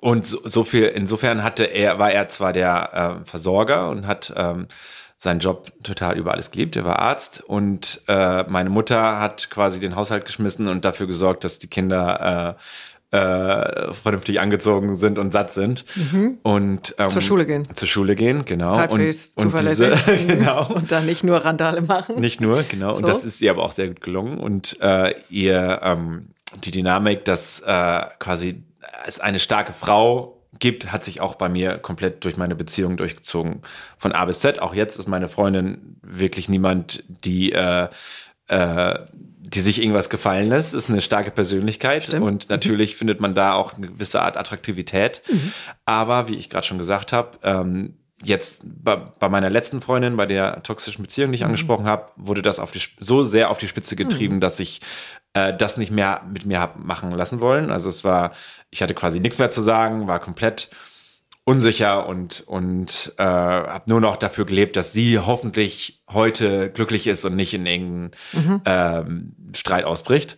[0.00, 4.32] und so, so viel, insofern hatte er, war er zwar der äh, Versorger und hat
[4.36, 4.66] ähm,
[5.16, 6.76] seinen Job total über alles geliebt.
[6.76, 11.44] Er war Arzt und äh, meine Mutter hat quasi den Haushalt geschmissen und dafür gesorgt,
[11.44, 12.62] dass die Kinder äh,
[13.14, 15.84] äh, vernünftig angezogen sind und satt sind.
[16.42, 17.62] Und ähm, Zur Schule gehen.
[17.74, 18.76] Zur Schule gehen, genau.
[18.76, 20.26] Halbwegs und, und diese, zuverlässig.
[20.26, 20.66] genau.
[20.66, 22.16] Und dann nicht nur Randale machen.
[22.16, 22.94] Nicht nur, genau.
[22.94, 22.98] So.
[22.98, 24.38] Und das ist ihr aber auch sehr gut gelungen.
[24.38, 26.26] Und äh, ihr, ähm,
[26.64, 28.62] die Dynamik, dass äh, quasi
[29.06, 33.62] es eine starke Frau gibt, hat sich auch bei mir komplett durch meine Beziehung durchgezogen.
[33.96, 34.58] Von A bis Z.
[34.60, 37.88] Auch jetzt ist meine Freundin wirklich niemand, die, äh,
[38.48, 38.98] äh,
[39.54, 40.74] die sich irgendwas gefallen lässt.
[40.74, 42.04] Ist eine starke Persönlichkeit.
[42.04, 42.24] Stimmt.
[42.24, 45.22] Und natürlich findet man da auch eine gewisse Art Attraktivität.
[45.84, 50.26] Aber wie ich gerade schon gesagt habe, ähm, jetzt bei, bei meiner letzten Freundin, bei
[50.26, 53.96] der toxischen Beziehung, die ich angesprochen habe, wurde das die, so sehr auf die Spitze
[53.96, 54.80] getrieben, dass ich
[55.34, 57.70] äh, das nicht mehr mit mir hab machen lassen wollen.
[57.70, 58.32] Also es war,
[58.70, 60.70] ich hatte quasi nichts mehr zu sagen, war komplett
[61.44, 67.24] unsicher und, und äh, habe nur noch dafür gelebt, dass sie hoffentlich heute glücklich ist
[67.24, 68.12] und nicht in irgendeinen
[68.64, 70.36] ähm, Streit ausbricht.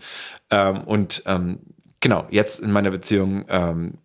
[0.51, 1.61] Ähm, und ähm,
[2.01, 3.99] genau, jetzt in meiner Beziehung ähm,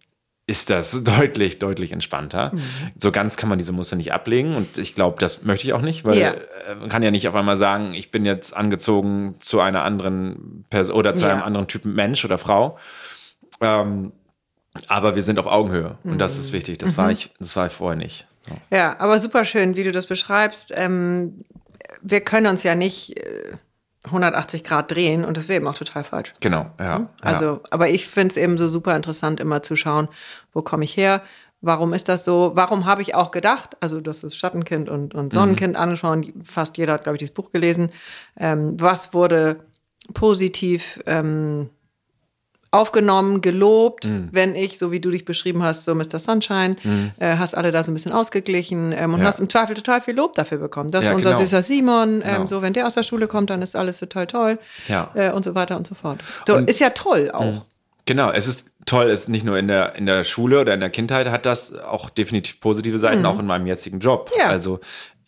[0.45, 2.51] ist das deutlich, deutlich entspannter.
[2.97, 5.81] So ganz kann man diese Muster nicht ablegen und ich glaube, das möchte ich auch
[5.81, 6.31] nicht, weil Ja.
[6.33, 10.65] äh, man kann ja nicht auf einmal sagen, ich bin jetzt angezogen zu einer anderen
[10.69, 11.31] Person oder zu Ja.
[11.31, 12.77] einem anderen Typen Mensch oder Frau.
[13.59, 14.11] Ähm,
[14.87, 16.77] aber wir sind auf Augenhöhe und das ist wichtig.
[16.77, 18.25] Das war ich, das war ich vorher nicht.
[18.47, 18.53] So.
[18.75, 20.71] Ja, aber super schön, wie du das beschreibst.
[20.75, 21.43] Ähm,
[22.01, 23.57] wir können uns ja nicht äh,
[24.05, 26.33] 180 Grad drehen und das wäre eben auch total falsch.
[26.39, 26.85] Genau, ja.
[26.85, 27.09] ja.
[27.21, 30.07] Also, aber ich finde es eben so super interessant, immer zu schauen,
[30.53, 31.21] wo komme ich her?
[31.63, 32.51] Warum ist das so?
[32.55, 36.93] Warum habe ich auch gedacht, also das ist Schattenkind und, und Sonnenkind angeschaut, fast jeder
[36.93, 37.91] hat, glaube ich, dieses Buch gelesen.
[38.35, 39.59] Ähm, was wurde
[40.15, 41.69] positiv ähm,
[42.73, 44.29] aufgenommen, gelobt, Mhm.
[44.31, 46.19] wenn ich, so wie du dich beschrieben hast, so Mr.
[46.19, 46.77] Sunshine,
[47.19, 49.25] äh, hast alle da so ein bisschen ausgeglichen ähm, und Ja.
[49.25, 50.89] hast im Zweifel total viel Lob dafür bekommen.
[50.89, 51.41] Das Ja, ist unser genau.
[51.41, 52.45] süßer Simon, ähm, Genau.
[52.47, 54.57] so wenn der aus der Schule kommt, dann ist alles total toll
[54.87, 55.11] Ja.
[55.15, 56.19] äh, und so weiter und so fort.
[56.47, 57.65] So, Und- ist ja toll auch.
[58.05, 60.79] Genau, es ist toll, es ist nicht nur in der, in der Schule oder in
[60.79, 64.31] der Kindheit hat das auch definitiv positive Seiten, auch in meinem jetzigen Job.
[64.33, 64.39] Mhm.
[64.41, 64.47] Ja.
[64.49, 64.79] Also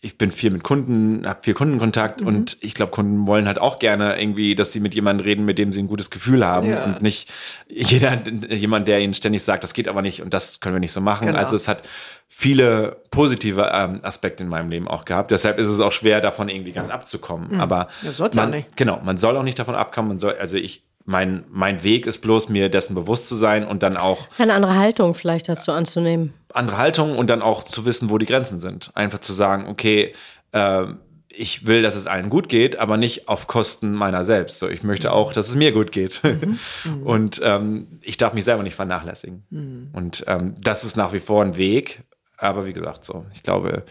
[0.04, 2.26] ich bin viel mit Kunden, habe viel Kundenkontakt Mhm.
[2.26, 5.58] und ich glaube, Kunden wollen halt auch gerne irgendwie, dass sie mit jemandem reden, mit
[5.58, 6.84] dem sie ein gutes Gefühl haben Ja.
[6.84, 7.32] und nicht
[7.68, 10.92] jeder, jemand, der ihnen ständig sagt, das geht aber nicht und das können wir nicht
[10.92, 11.26] so machen.
[11.28, 11.38] Genau.
[11.38, 11.82] Also es hat
[12.28, 15.30] viele positive ähm, Aspekte in meinem Leben auch gehabt.
[15.30, 17.60] Deshalb ist es auch schwer, davon irgendwie ganz abzukommen.
[17.60, 18.06] Aber Mhm.
[18.08, 18.76] Ja, soll's auch man, nicht.
[18.76, 20.08] genau, man soll auch nicht davon abkommen.
[20.08, 23.82] Man soll, also ich, mein, mein Weg ist bloß, mir dessen bewusst zu sein und
[23.82, 26.32] dann auch Eine andere Haltung vielleicht dazu anzunehmen.
[26.52, 28.90] andere Haltung und dann auch zu wissen, wo die Grenzen sind.
[28.94, 30.14] Einfach zu sagen, okay,
[30.52, 30.84] äh,
[31.28, 34.60] ich will, dass es allen gut geht, aber nicht auf Kosten meiner selbst.
[34.60, 36.22] So, ich möchte auch, dass es mir gut geht.
[37.04, 39.90] Und ähm, ich darf mich selber nicht vernachlässigen.
[39.92, 42.04] Und ähm, das ist nach wie vor ein Weg.
[42.38, 43.84] Aber wie gesagt, so, ich glaube,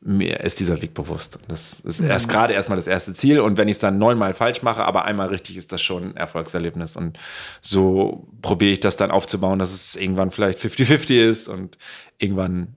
[0.00, 1.38] mir ist dieser Weg bewusst.
[1.48, 2.10] Das ist mhm.
[2.10, 3.40] erst gerade erstmal das erste Ziel.
[3.40, 6.16] Und wenn ich es dann neunmal falsch mache, aber einmal richtig, ist das schon ein
[6.16, 6.96] Erfolgserlebnis.
[6.96, 7.18] Und
[7.60, 11.78] so probiere ich das dann aufzubauen, dass es irgendwann vielleicht 50-50 ist und
[12.18, 12.74] irgendwann,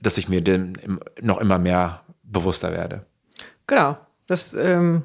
[0.00, 0.74] dass ich mir dem
[1.20, 3.06] noch immer mehr bewusster werde.
[3.66, 3.96] Genau.
[4.26, 5.04] Das ähm,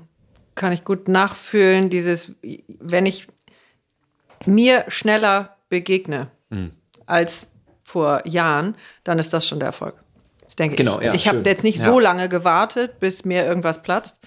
[0.55, 1.89] kann ich gut nachfühlen.
[1.89, 3.27] Dieses, wenn ich
[4.45, 6.71] mir schneller begegne mhm.
[7.05, 7.51] als
[7.83, 10.02] vor Jahren, dann ist das schon der Erfolg.
[10.55, 11.05] Denke genau, ich.
[11.05, 11.85] Ja, ich habe jetzt nicht ja.
[11.85, 14.17] so lange gewartet, bis mir irgendwas platzt.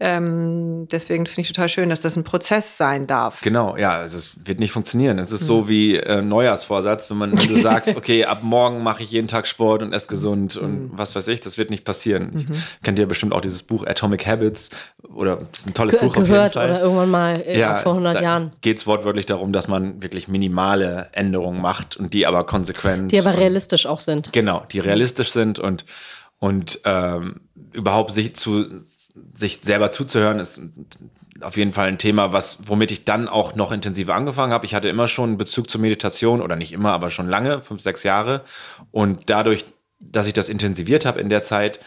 [0.00, 3.40] Ähm, deswegen finde ich total schön, dass das ein Prozess sein darf.
[3.40, 5.18] Genau, ja, es wird nicht funktionieren.
[5.18, 5.46] Es ist hm.
[5.46, 9.26] so wie äh, Neujahrsvorsatz, wenn man wenn du sagst, okay, ab morgen mache ich jeden
[9.28, 10.90] Tag Sport und esse gesund und hm.
[10.92, 12.30] was weiß ich, das wird nicht passieren.
[12.32, 12.38] Mhm.
[12.38, 14.70] Ich kennt ihr bestimmt auch dieses Buch Atomic Habits
[15.12, 16.70] oder das ist ein tolles Ge Buch gehört auf jeden Fall.
[16.70, 18.50] oder irgendwann mal äh, ja, vor 100 Jahren.
[18.60, 23.10] Geht es wortwörtlich darum, dass man wirklich minimale Änderungen macht und die aber konsequent.
[23.10, 24.32] Die aber realistisch auch sind.
[24.32, 25.84] Genau, die realistisch sind und
[26.40, 27.40] und ähm,
[27.72, 28.64] überhaupt sich zu
[29.38, 30.60] sich selber zuzuhören, ist
[31.40, 34.66] auf jeden Fall ein Thema, was, womit ich dann auch noch intensiver angefangen habe.
[34.66, 37.80] Ich hatte immer schon einen Bezug zur Meditation oder nicht immer, aber schon lange, fünf,
[37.80, 38.42] sechs Jahre.
[38.90, 39.64] Und dadurch,
[40.00, 41.78] dass ich das intensiviert habe in der Zeit,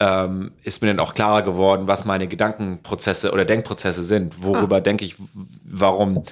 [0.00, 4.42] ähm, ist mir dann auch klarer geworden, was meine Gedankenprozesse oder Denkprozesse sind.
[4.42, 4.80] Worüber ah.
[4.80, 5.16] denke ich,
[5.62, 6.24] warum,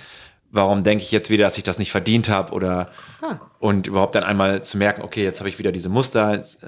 [0.50, 3.36] warum denke ich jetzt wieder, dass ich das nicht verdient habe oder ah.
[3.58, 6.58] und überhaupt dann einmal zu merken, okay, jetzt habe ich wieder diese Muster, jetzt,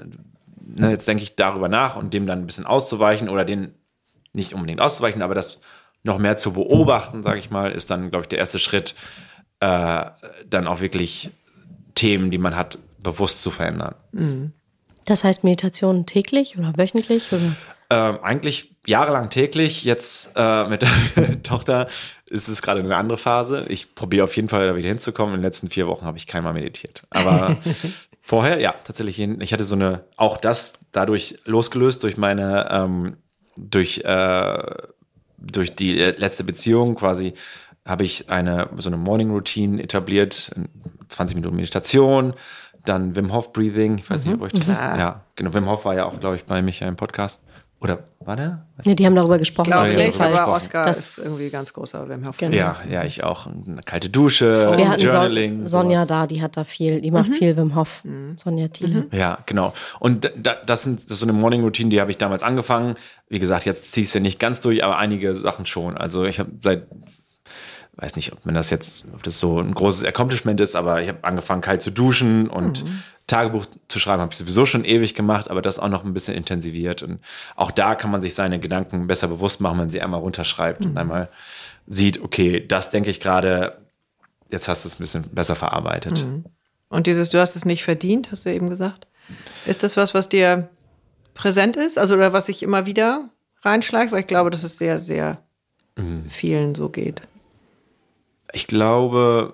[0.61, 3.73] ne, jetzt denke ich darüber nach und dem dann ein bisschen auszuweichen oder den
[4.35, 5.59] nicht unbedingt auszuweichen, aber das
[6.03, 8.95] noch mehr zu beobachten, sage ich mal, ist dann, glaube ich, der erste Schritt,
[9.59, 10.05] äh,
[10.47, 11.29] dann auch wirklich
[11.95, 13.95] Themen, die man hat, bewusst zu verändern.
[14.11, 14.53] Mhm.
[15.05, 17.31] Das heißt Meditation täglich oder wöchentlich?
[17.31, 17.55] Oder?
[17.91, 19.83] Ähm, eigentlich jahrelang täglich.
[19.83, 20.89] Jetzt äh, mit der
[21.43, 21.87] Tochter
[22.29, 23.65] ist es gerade eine andere Phase.
[23.69, 25.35] Ich probiere auf jeden Fall da wieder hinzukommen.
[25.35, 27.03] In den letzten vier Wochen habe ich keinmal meditiert.
[27.11, 27.55] Aber
[28.27, 29.19] Vorher, ja, tatsächlich.
[29.19, 33.17] Ich hatte so eine, auch das dadurch losgelöst durch meine, ähm,
[33.55, 34.63] durch, äh,
[35.37, 37.33] durch die letzte Beziehung quasi
[37.85, 40.51] habe ich eine, so eine Morning Routine etabliert,
[41.07, 42.33] 20 Minuten Meditation,
[42.83, 44.31] dann Wim Hof Breathing, ich weiß mhm.
[44.31, 46.89] nicht, ob euch das, ja, genau, Wim Hof war ja auch, glaube ich, bei Michael
[46.89, 47.43] im Podcast.
[47.81, 48.65] Oder war der?
[48.83, 49.67] Ja, die haben darüber gesprochen.
[49.67, 52.37] Glaube ich, aber Oscar das ist irgendwie ganz großer Wim Hof.
[52.37, 52.55] Genau.
[52.55, 53.47] Ja, ja, ich auch.
[53.47, 54.77] Eine kalte Dusche, oh.
[54.77, 55.67] Wir hatten Journaling.
[55.67, 56.07] Son Sonja sowas.
[56.07, 57.33] da, die hat da viel, die macht mhm.
[57.33, 58.03] viel Wim Hof.
[58.03, 58.37] Mhm.
[58.37, 59.07] Sonja Thiele.
[59.11, 59.17] Mhm.
[59.17, 59.73] Ja, genau.
[59.99, 62.95] Und da, das, sind, das ist so eine Morning Routine, die habe ich damals angefangen.
[63.27, 65.97] Wie gesagt, jetzt ziehe ich es ja nicht ganz durch, aber einige Sachen schon.
[65.97, 66.87] Also ich habe seit
[67.97, 71.07] weiß nicht, ob man das jetzt, ob das so ein großes Accomplishment ist, aber ich
[71.07, 73.03] habe angefangen, kalt zu duschen und mhm.
[73.27, 76.35] Tagebuch zu schreiben, habe ich sowieso schon ewig gemacht, aber das auch noch ein bisschen
[76.35, 77.01] intensiviert.
[77.01, 77.19] Und
[77.55, 80.83] auch da kann man sich seine Gedanken besser bewusst machen, wenn man sie einmal runterschreibt
[80.83, 80.91] mhm.
[80.91, 81.29] und einmal
[81.87, 83.77] sieht, okay, das denke ich gerade,
[84.49, 86.25] jetzt hast du es ein bisschen besser verarbeitet.
[86.25, 86.45] Mhm.
[86.89, 89.07] Und dieses, du hast es nicht verdient, hast du eben gesagt.
[89.65, 90.69] Ist das was, was dir
[91.33, 91.97] präsent ist?
[91.97, 93.29] Also, oder was sich immer wieder
[93.61, 94.11] reinschleicht?
[94.11, 95.39] Weil ich glaube, dass es sehr, sehr
[95.95, 96.29] mhm.
[96.29, 97.21] vielen so geht.
[98.55, 99.53] Ich glaube,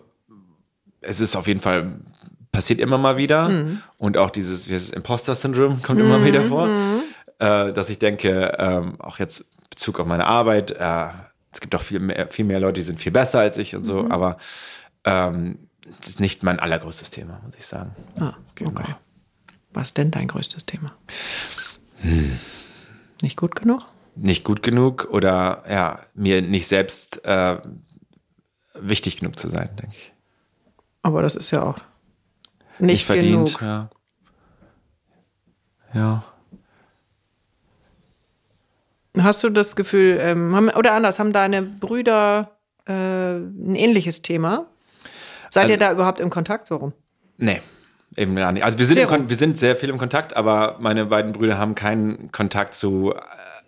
[1.02, 2.00] es ist auf jeden Fall
[2.52, 3.50] passiert immer mal wieder.
[3.50, 3.82] Mhm.
[3.98, 6.06] Und auch dieses, dieses Imposter-Syndrom kommt mhm.
[6.06, 6.68] immer wieder vor.
[6.68, 7.02] Mhm.
[7.40, 11.08] Äh, dass ich denke, ähm, auch jetzt Bezug auf meine Arbeit, äh,
[11.52, 13.84] es gibt auch viel mehr, viel mehr Leute, die sind viel besser als ich und
[13.84, 14.12] so, mhm.
[14.12, 14.38] aber
[15.06, 15.58] ähm,
[16.00, 17.96] das ist nicht mein allergrößtes Thema, muss ich sagen.
[18.20, 18.96] Ah, okay.
[19.74, 20.94] Was denn dein größtes Thema?
[22.02, 22.38] Hm.
[23.22, 23.88] Nicht gut genug?
[24.16, 27.58] Nicht gut genug oder ja, mir nicht selbst äh,
[28.74, 30.14] wichtig genug zu sein, denke ich.
[31.02, 31.78] Aber das ist ja auch
[32.80, 33.58] nicht, nicht verdient.
[33.58, 33.62] Genug.
[33.62, 33.90] Ja.
[35.94, 36.24] ja.
[39.20, 42.52] Hast du das Gefühl, ähm, haben, oder anders, haben deine Brüder
[42.86, 44.68] äh, ein ähnliches Thema?
[45.50, 46.94] Seid also, ihr da überhaupt im Kontakt so rum?
[47.38, 47.62] Nee,
[48.16, 48.64] eben gar nicht.
[48.64, 52.32] Also wir sind, wir sind sehr viel im Kontakt, aber meine beiden Brüder haben keinen
[52.32, 53.14] Kontakt zu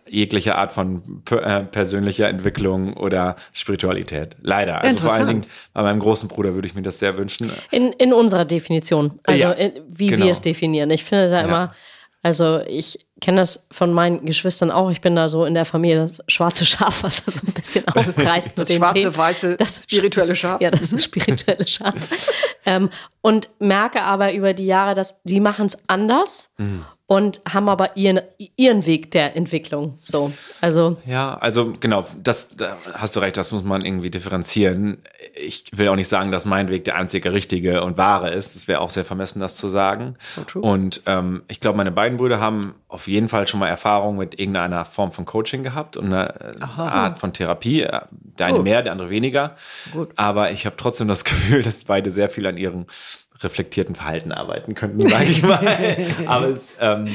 [0.09, 4.35] jegliche Art von äh, persönlicher Entwicklung oder Spiritualität.
[4.41, 4.81] Leider.
[4.83, 7.51] Also vor allen Dingen bei meinem großen Bruder würde ich mir das sehr wünschen.
[7.71, 9.19] In, in unserer Definition.
[9.23, 10.25] Also ja, in, wie genau.
[10.25, 10.91] wir es definieren.
[10.91, 11.73] Ich finde da immer,
[12.21, 14.91] also ich kenne das von meinen Geschwistern auch.
[14.91, 17.87] Ich bin da so in der Familie das schwarze Schaf, was da so ein bisschen
[17.95, 18.51] ausreißt.
[18.55, 19.17] das schwarze, Themen.
[19.17, 20.61] weiße, das spirituelle Schaf.
[20.61, 21.93] Ja, das ist spirituelle Schaf.
[22.65, 22.89] ähm,
[23.21, 26.51] und merke aber über die Jahre, dass die machen es anders.
[26.57, 28.21] Mhm und haben aber ihren,
[28.55, 29.99] ihren Weg der Entwicklung.
[30.01, 30.97] So, also.
[31.05, 34.99] Ja, also genau, das da hast du recht, das muss man irgendwie differenzieren.
[35.35, 38.55] Ich will auch nicht sagen, dass mein Weg der einzige richtige und wahre ist.
[38.55, 40.15] Das wäre auch sehr vermessen, das zu sagen.
[40.21, 40.61] So true.
[40.61, 44.39] Und ähm, ich glaube, meine beiden Brüder haben auf jeden Fall schon mal Erfahrung mit
[44.39, 46.87] irgendeiner Form von Coaching gehabt und einer Aha.
[46.87, 47.85] Art von Therapie.
[48.39, 48.63] Der eine oh.
[48.63, 49.57] mehr, der andere weniger.
[49.91, 50.09] Gut.
[50.15, 52.85] Aber ich habe trotzdem das Gefühl, dass beide sehr viel an ihren
[53.43, 55.97] reflektierten Verhalten arbeiten könnten, sage ich mal.
[56.25, 57.09] Aber es, ähm,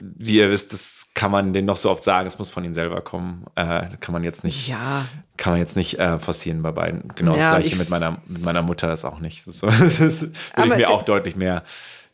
[0.00, 2.74] wie ihr wisst, das kann man denen noch so oft sagen, es muss von ihnen
[2.74, 3.46] selber kommen.
[3.54, 7.08] Äh, kann man jetzt nicht, Ja, kann man jetzt nicht äh, forcieren bei beiden.
[7.16, 9.46] Genau Ja, das gleiche ich- mit meiner, mit meiner Mutter ist auch nicht.
[9.46, 10.22] Das, das ist,
[10.56, 11.64] würde ich mir auch deutlich mehr,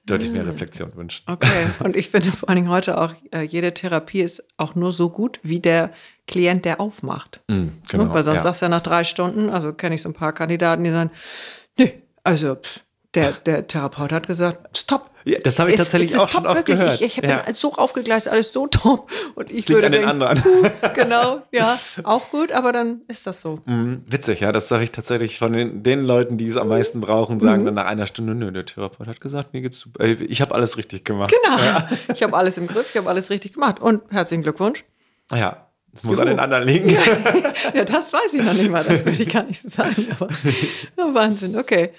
[0.04, 1.24] deutlich mehr Reflexion wünschen.
[1.26, 1.66] okay.
[1.80, 5.10] Und ich finde vor allen Dingen heute auch, äh, jede Therapie ist auch nur so
[5.10, 5.90] gut, wie der
[6.28, 7.40] Klient, der aufmacht.
[7.48, 8.14] Mm, genau, ne?
[8.14, 8.42] Weil sonst ja.
[8.42, 11.10] sagst du ja nach drei Stunden, also kenne ich so ein paar Kandidaten, die sagen,
[11.78, 11.86] nö,
[12.24, 12.80] also pff,
[13.14, 15.10] der, der Therapeut hat gesagt, stopp.
[15.24, 16.78] Ja, das habe ich tatsächlich Es ist auch schon top, oft wirklich.
[16.78, 17.00] gehört.
[17.00, 17.38] Ich, ich ja.
[17.38, 19.10] bin so aufgegleist, alles so top.
[19.34, 20.70] Und ich Das liegt würde an den denken, anderen.
[20.94, 23.60] genau, ja, auch gut, aber dann ist das so.
[23.64, 27.00] Mhm, Witzig, ja, das sage ich tatsächlich von den, den Leuten, die es am meisten
[27.00, 27.66] brauchen, sagen Mhm.
[27.66, 30.04] dann nach einer Stunde, nö, der Therapeut hat gesagt, mir geht's super.
[30.04, 31.32] Äh, Ich habe alles richtig gemacht.
[31.42, 31.56] Genau.
[32.14, 33.80] Ich habe alles im Griff, ich habe alles richtig gemacht.
[33.80, 34.84] Und herzlichen Glückwunsch.
[35.32, 36.22] Ja, das muss Juhu.
[36.22, 36.88] an den anderen liegen.
[37.74, 40.06] Ja, das weiß ich noch nicht mal, das würde ich gar nicht so sagen.
[40.12, 40.28] Aber
[40.96, 41.90] ja, Wahnsinn, okay.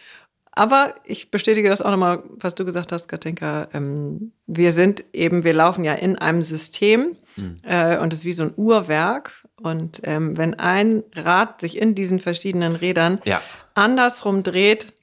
[0.57, 3.67] Aber ich bestätige das auch nochmal, was du gesagt hast, Katinka.
[3.73, 7.15] Ähm, wir sind eben, wir laufen ja in einem System
[7.63, 9.31] äh, und es ist wie so ein Uhrwerk.
[9.61, 13.41] Und ähm, wenn ein Rad sich in diesen verschiedenen Rädern Ja.
[13.75, 14.93] andersrum dreht,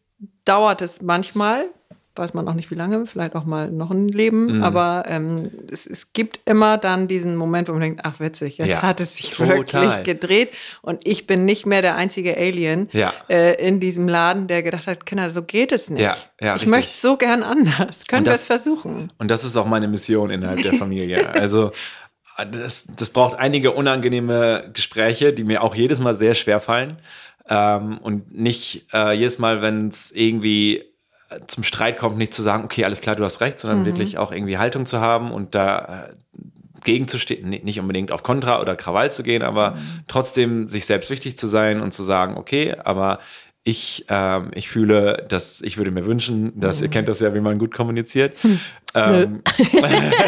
[0.45, 1.67] dauert es manchmal,
[2.17, 4.63] weiß man auch nicht wie lange, vielleicht auch mal noch ein Leben, Mhm.
[4.63, 8.69] aber ähm, es, es gibt immer dann diesen Moment, wo man denkt, ach witzig, jetzt
[8.69, 9.57] Ja, hat es sich total.
[9.57, 10.51] wirklich gedreht
[10.83, 13.13] und ich bin nicht mehr der einzige Alien Ja.
[13.29, 16.03] äh, in diesem Laden, der gedacht hat, Kinder, so geht es nicht.
[16.03, 16.69] Ja, ich richtig.
[16.69, 18.07] möchte es so gern anders.
[18.07, 19.13] Können wir es versuchen?
[19.19, 21.29] Und das ist auch meine Mission innerhalb der Familie.
[21.35, 21.73] Also
[22.51, 26.99] das, das braucht einige unangenehme Gespräche, die mir auch jedes Mal sehr schwer fallen.
[27.49, 30.85] Ähm, und nicht äh, jedes Mal, wenn es irgendwie
[31.47, 34.33] zum Streit kommt, nicht zu sagen, okay, alles klar, du hast recht, sondern wirklich auch
[34.33, 36.15] irgendwie Haltung zu haben und da äh,
[36.85, 41.47] gegenzustehen, nicht unbedingt auf Kontra oder Krawall zu gehen, aber trotzdem sich selbst wichtig zu
[41.47, 43.19] sein und zu sagen, okay, aber
[43.65, 47.41] ich, ähm, ich fühle, dass ich würde mir wünschen, dass ihr kennt das ja, wie
[47.41, 48.37] man gut kommuniziert.
[48.95, 49.43] Ähm,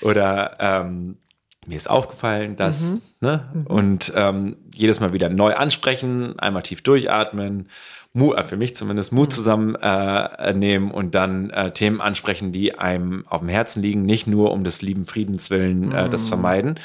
[0.00, 1.18] oder ähm,
[1.66, 3.64] mir ist aufgefallen, dass, ne?
[3.66, 7.68] Und ähm, jedes Mal wieder neu ansprechen, einmal tief durchatmen,
[8.12, 12.78] Mu äh, für mich zumindest Mut zusammen äh, nehmen und dann äh, Themen ansprechen, die
[12.78, 16.78] einem auf dem Herzen liegen, nicht nur um des lieben Friedens willen äh, das vermeiden.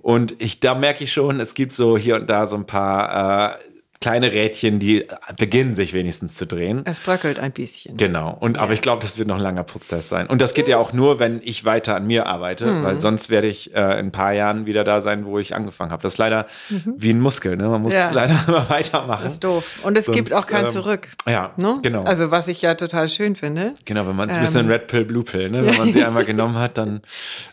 [0.00, 3.54] Und ich, da merke ich schon, es gibt so hier und da so ein paar
[3.54, 3.58] äh,
[4.00, 5.06] kleine Rädchen, die
[5.36, 6.82] beginnen sich wenigstens zu drehen.
[6.84, 7.96] Es bröckelt ein bisschen.
[7.96, 8.36] Genau.
[8.38, 10.28] Und aber ich glaube, das wird noch ein langer Prozess sein.
[10.28, 12.84] Und das geht ja auch nur, wenn ich weiter an mir arbeite, Mhm.
[12.84, 15.90] weil sonst werde ich äh, in ein paar Jahren wieder da sein, wo ich angefangen
[15.90, 16.02] habe.
[16.02, 17.68] Das ist leider wie ein Muskel, ne?
[17.68, 17.98] Man muss Mhm.
[17.98, 18.10] Ja.
[18.12, 19.22] leider immer weitermachen.
[19.24, 19.80] Das ist doof.
[19.82, 21.08] Und es gibt Sonst, auch kein ähm, Zurück.
[21.26, 21.78] Ja, Ne?
[21.82, 22.04] genau.
[22.04, 23.74] Also was ich ja total schön finde.
[23.84, 25.66] genau, wenn man es ein bisschen Red Pill, Blue Pill, ne?
[25.66, 27.00] Wenn man sie einmal genommen hat, dann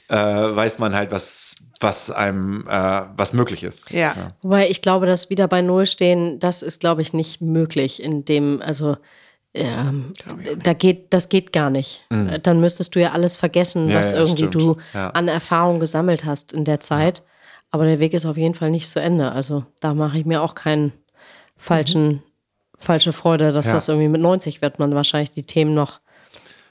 [0.09, 3.91] äh, weiß man halt, was, was einem, äh, was möglich ist.
[3.91, 4.31] Ja.
[4.41, 8.23] Wobei ich glaube, dass wieder bei Null stehen, das ist, glaube ich, nicht möglich in
[8.25, 8.97] dem, also
[9.53, 10.11] ähm,
[10.63, 12.05] da geht, das geht gar nicht.
[12.09, 13.91] Äh, Dann müsstest du ja alles vergessen, Mhm.
[13.91, 14.55] Ja, was ja, irgendwie stimmt.
[14.55, 15.09] du Ja.
[15.11, 17.23] an Erfahrung gesammelt hast in der Zeit.
[17.71, 19.31] Aber der Weg ist auf jeden Fall nicht zu Ende.
[19.31, 20.91] Also da mache ich mir auch keinen
[21.57, 22.21] falschen,
[22.79, 23.73] falsche Freude, dass Ja.
[23.73, 25.99] das irgendwie mit 90 wird man wahrscheinlich die Themen noch,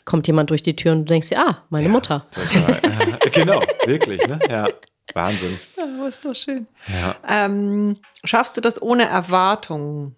[0.04, 2.26] kommt jemand durch die Tür und du denkst dir, ah, meine Mutter.
[2.30, 2.80] Total.
[3.32, 4.38] genau, wirklich, ne?
[4.50, 4.66] Ja.
[5.14, 5.58] Wahnsinn.
[5.76, 6.66] Ja, ist doch schön.
[6.88, 7.16] Ja.
[7.28, 10.16] Ähm, schaffst du das ohne Erwartungen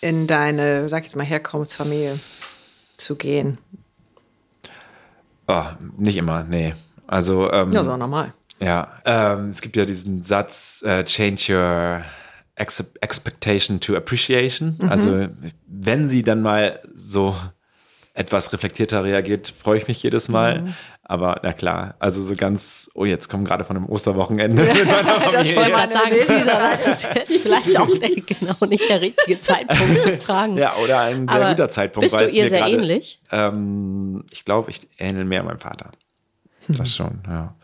[0.00, 2.18] in deine, sag ich jetzt mal, Herkunftsfamilie
[2.96, 3.58] zu gehen?
[5.48, 5.64] Oh,
[5.96, 6.74] nicht immer, nee.
[7.06, 8.34] Also, ähm, Ja, so normal.
[8.60, 12.04] Ja, ähm, es gibt ja diesen Satz, äh, change your
[12.56, 14.76] ex expectation to appreciation.
[14.88, 15.28] Also
[15.66, 17.34] wenn sie dann mal so
[18.14, 20.74] etwas reflektierter reagiert, freue ich mich jedes Mal.
[21.02, 25.20] Aber na klar, also so ganz, oh, jetzt kommen gerade von einem Osterwochenende mit meiner
[25.20, 25.40] Familie.
[25.42, 29.40] Ich wollte gerade sagen, Cesar, das ist jetzt vielleicht auch der, genau nicht der richtige
[29.40, 30.56] Zeitpunkt zu fragen.
[30.56, 32.04] Ja, oder ein sehr Aber guter Zeitpunkt.
[32.04, 33.20] Bist du weil es ihr sehr gerade- ähnlich?
[33.32, 35.90] Ähm, ich glaube, ich ähnel mehr meinem Vater.
[36.68, 37.56] Das schon, ja.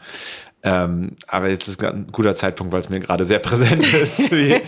[0.65, 4.61] Ähm, aber jetzt ist ein guter Zeitpunkt, weil es mir gerade sehr präsent ist, wie,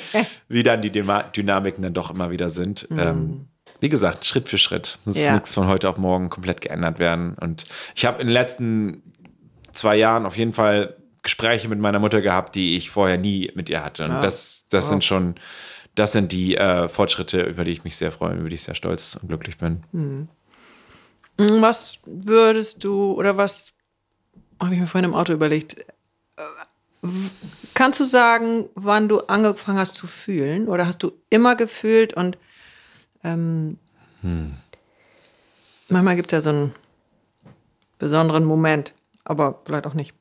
[0.48, 2.86] wie dann die Dyma Dynamiken dann doch immer wieder sind.
[2.96, 3.48] Ähm,
[3.80, 4.98] wie gesagt, Schritt für Schritt.
[5.04, 5.32] Muss Ja.
[5.34, 7.34] nichts von heute auf morgen komplett geändert werden.
[7.40, 7.64] Und
[7.94, 9.02] ich habe in den letzten
[9.72, 13.68] zwei Jahren auf jeden Fall Gespräche mit meiner Mutter gehabt, die ich vorher nie mit
[13.70, 14.04] ihr hatte.
[14.04, 15.34] Und das, das sind schon,
[15.94, 18.74] das sind die äh, Fortschritte, über die ich mich sehr freue, über die ich sehr
[18.74, 19.82] stolz und glücklich bin.
[19.92, 20.28] Hm,
[21.60, 23.72] Was würdest du oder was
[24.60, 25.78] habe ich mir vorhin im Auto überlegt?
[26.36, 27.06] äh,
[27.74, 30.66] Kannst du sagen, wann du angefangen hast zu fühlen?
[30.66, 32.36] Oder hast du immer gefühlt und
[33.24, 33.78] ähm,
[35.88, 36.74] manchmal gibt es ja so einen
[37.98, 38.92] besonderen Moment,
[39.24, 40.14] aber vielleicht auch nicht.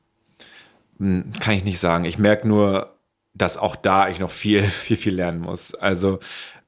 [0.98, 2.04] Hm, Kann ich nicht sagen.
[2.04, 2.98] Ich merke nur,
[3.34, 5.74] dass auch da ich noch viel, viel, viel lernen muss.
[5.74, 6.18] Also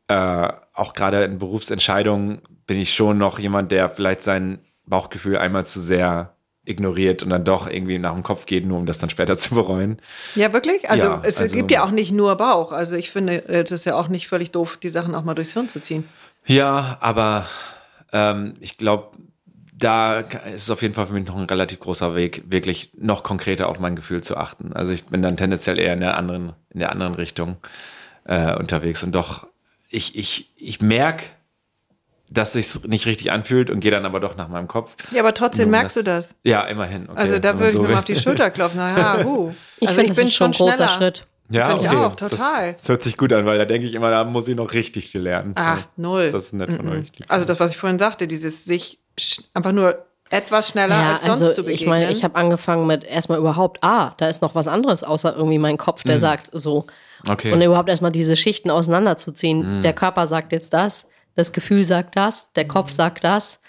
[0.08, 5.66] äh, auch gerade in Berufsentscheidungen bin ich schon noch jemand, der vielleicht sein Bauchgefühl einmal
[5.66, 6.36] zu sehr
[6.70, 9.54] ignoriert und dann doch irgendwie nach dem Kopf geht, nur um das dann später zu
[9.54, 10.00] bereuen.
[10.34, 10.88] Ja, wirklich?
[10.88, 12.72] Also, Ja, es also- gibt ja auch nicht nur Bauch.
[12.72, 15.52] Also ich finde, es ist ja auch nicht völlig doof, die Sachen auch mal durchs
[15.52, 16.08] Hirn zu ziehen.
[16.46, 17.46] Ja, aber
[18.12, 19.08] ähm, ich glaube,
[19.76, 23.22] da ist es auf jeden Fall für mich noch ein relativ großer Weg, wirklich noch
[23.22, 24.72] konkreter auf mein Gefühl zu achten.
[24.74, 27.56] Also ich bin dann tendenziell eher in der anderen, in der anderen Richtung
[28.24, 29.46] äh, unterwegs und doch,
[29.88, 31.24] ich, ich, ich merke,
[32.30, 34.94] dass sich's nicht richtig anfühlt und gehe dann aber doch nach meinem Kopf.
[35.10, 36.34] Ja, aber trotzdem um merkst du das.
[36.44, 37.08] Ja, immerhin.
[37.08, 37.94] Okay, Also da würde ich so mir will.
[37.94, 38.78] mal auf die Schulter klopfen.
[38.78, 39.50] Na ja, huh.
[39.80, 40.88] Ich also finde, das ist schon ein großer schneller.
[40.90, 41.26] Schritt.
[41.52, 41.96] Ja, Finde ich okay.
[41.98, 42.38] auch, total.
[42.38, 44.72] Das, das hört sich gut an, weil da denke ich immer, da muss ich noch
[44.72, 45.54] richtig viel lernen.
[45.56, 45.82] Ah, So.
[45.96, 46.30] null.
[46.30, 47.06] Das ist nett von euch.
[47.26, 49.00] Also das, was ich vorhin sagte, dieses sich
[49.52, 51.74] einfach nur etwas schneller Ja, als sonst also zu begegnen.
[51.82, 55.34] ich meine, ich habe angefangen mit erstmal überhaupt, ah, da ist noch was anderes, außer
[55.34, 56.86] irgendwie mein Kopf, der sagt so.
[57.28, 57.52] Okay.
[57.52, 59.82] Und überhaupt erstmal diese Schichten auseinanderzuziehen.
[59.82, 61.08] Der Körper sagt jetzt das,
[61.40, 63.60] das Gefühl sagt das, der Kopf sagt das.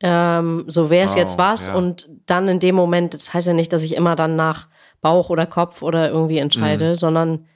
[0.00, 1.66] Ähm, so wäre es Wow, jetzt was.
[1.68, 1.74] ja.
[1.74, 4.68] Und dann in dem Moment, das heißt ja nicht, dass ich immer dann nach
[5.00, 7.46] Bauch oder Kopf oder irgendwie entscheide, sondern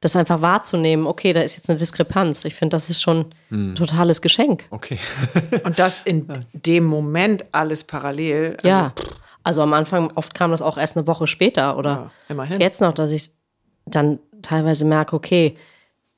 [0.00, 2.44] das einfach wahrzunehmen, okay, da ist jetzt eine Diskrepanz.
[2.44, 4.66] Ich finde, das ist schon ein totales Geschenk.
[4.70, 4.98] okay.
[5.64, 8.54] Und das in dem Moment alles parallel.
[8.56, 8.92] Also, Ja.
[9.44, 12.60] Also am Anfang, oft kam das auch erst eine Woche später oder Ja, immerhin.
[12.60, 13.30] jetzt noch, dass ich
[13.86, 15.56] dann teilweise merke, okay,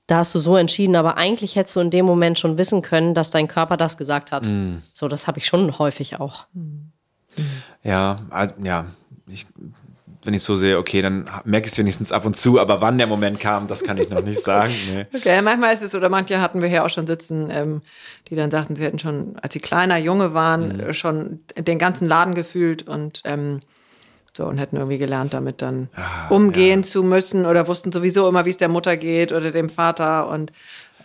[0.07, 3.14] da hast du so entschieden, aber eigentlich hättest du in dem Moment schon wissen können,
[3.14, 4.48] dass dein Körper das gesagt hat.
[4.92, 6.46] So, das habe ich schon häufig auch.
[7.82, 8.86] Ja, ah, ja.
[9.26, 9.46] Ich,
[10.24, 12.98] wenn ich so sehe, okay, dann merke ich es wenigstens ab und zu, aber wann
[12.98, 14.74] der Moment kam, das kann ich noch nicht sagen.
[14.92, 15.07] Nee.
[15.14, 17.82] Okay, manchmal ist es, oder manche hatten wir hier auch schon sitzen, ähm,
[18.28, 22.07] die dann sagten, sie hätten schon, als sie kleiner Junge waren, äh, schon den ganzen
[22.07, 23.61] Laden gefühlt und ähm,
[24.37, 25.89] so und hätten irgendwie gelernt, damit dann
[26.30, 30.28] umgehen zu müssen oder wussten sowieso immer, wie es der Mutter geht oder dem Vater
[30.28, 30.53] und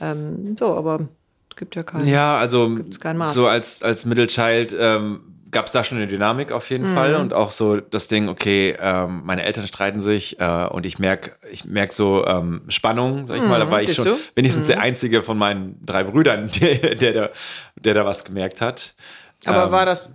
[0.02, 1.08] ähm, so, aber
[1.50, 2.08] es gibt ja keinen.
[2.08, 5.22] Ja, also kein so als, als Middle Child ähm,
[5.52, 6.74] gab es da schon eine Dynamik auf Mhm.
[6.76, 10.86] jeden Fall und auch so das Ding, okay, ähm, meine Eltern streiten sich äh, und
[10.86, 14.06] ich merk ich merk so ähm, Spannung, sag ich mal, da war ich Mhm, schon
[14.06, 14.18] du?
[14.36, 17.30] wenigstens der einzige von meinen drei Brüdern, der, der, da-
[17.76, 18.94] der da was gemerkt hat.
[19.46, 20.10] Aber Ähm, war das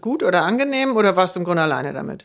[0.00, 2.24] gut oder angenehm oder warst du im Grunde alleine damit?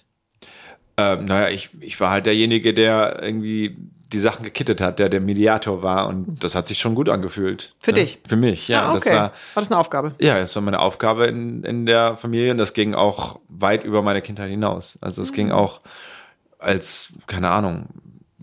[0.98, 3.78] Ähm, naja, ich, ich war halt derjenige, der irgendwie
[4.14, 7.76] die Sachen gekittet hat, der der Mediator war und das hat sich schon gut angefühlt.
[7.80, 8.20] Für ja, dich?
[8.28, 8.84] Für mich, ja.
[8.84, 9.10] ah, okay.
[9.10, 10.16] Das war, war das eine Aufgabe?
[10.20, 14.02] ja, das war meine Aufgabe in, in der Familie und das ging auch weit über
[14.02, 14.98] meine Kindheit hinaus.
[15.02, 15.82] Also es ging auch
[16.60, 17.88] als, keine Ahnung,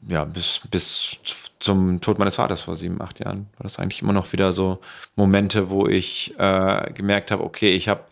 [0.09, 1.19] ja, bis, bis
[1.59, 4.81] zum Tod meines Vaters vor sieben, acht Jahren war das eigentlich immer noch wieder so
[5.15, 8.03] Momente, wo ich äh, gemerkt habe, okay, ich habe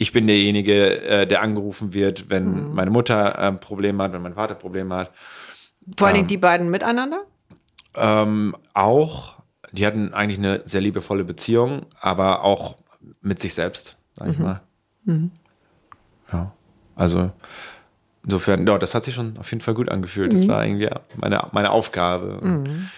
[0.00, 4.34] ich bin derjenige, äh, der angerufen wird, wenn meine Mutter äh, Probleme hat, wenn mein
[4.34, 5.10] Vater Probleme hat.
[5.96, 6.20] Vor allen Ähm.
[6.20, 7.24] Dingen die beiden miteinander?
[7.94, 9.34] Ähm, auch,
[9.72, 12.76] die hatten eigentlich eine sehr liebevolle Beziehung, aber auch
[13.20, 14.62] mit sich selbst, sag ich mal.
[16.32, 16.52] Ja,
[16.96, 17.30] also
[18.24, 20.32] insofern, ja, das hat sich schon auf jeden Fall gut angefühlt.
[20.32, 22.40] Das war irgendwie meine, meine Aufgabe.
[22.40, 22.90] Und,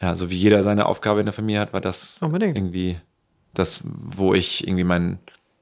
[0.00, 2.56] Ja, so wie jeder seine Aufgabe in der Familie hat, war das Unbedingt.
[2.56, 2.98] irgendwie
[3.52, 5.18] das, wo ich irgendwie meinen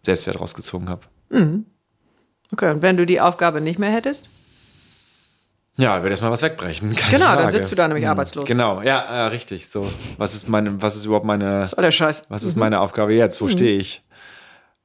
[0.07, 1.03] Selbstwert rausgezogen habe.
[2.53, 4.31] Okay, und wenn du die Aufgabe nicht mehr hättest?
[5.77, 6.93] Ja, wird erstmal was wegbrechen.
[6.97, 7.57] keine Genau, dann Frage.
[7.59, 8.47] sitzt du da nämlich arbeitslos.
[8.47, 9.69] Genau, ja, äh, richtig.
[9.69, 12.23] So, was ist meine, was ist überhaupt meine, Das ist aller Scheiß.
[12.31, 13.41] was ist meine Aufgabe jetzt?
[13.43, 14.03] Wo stehe ich?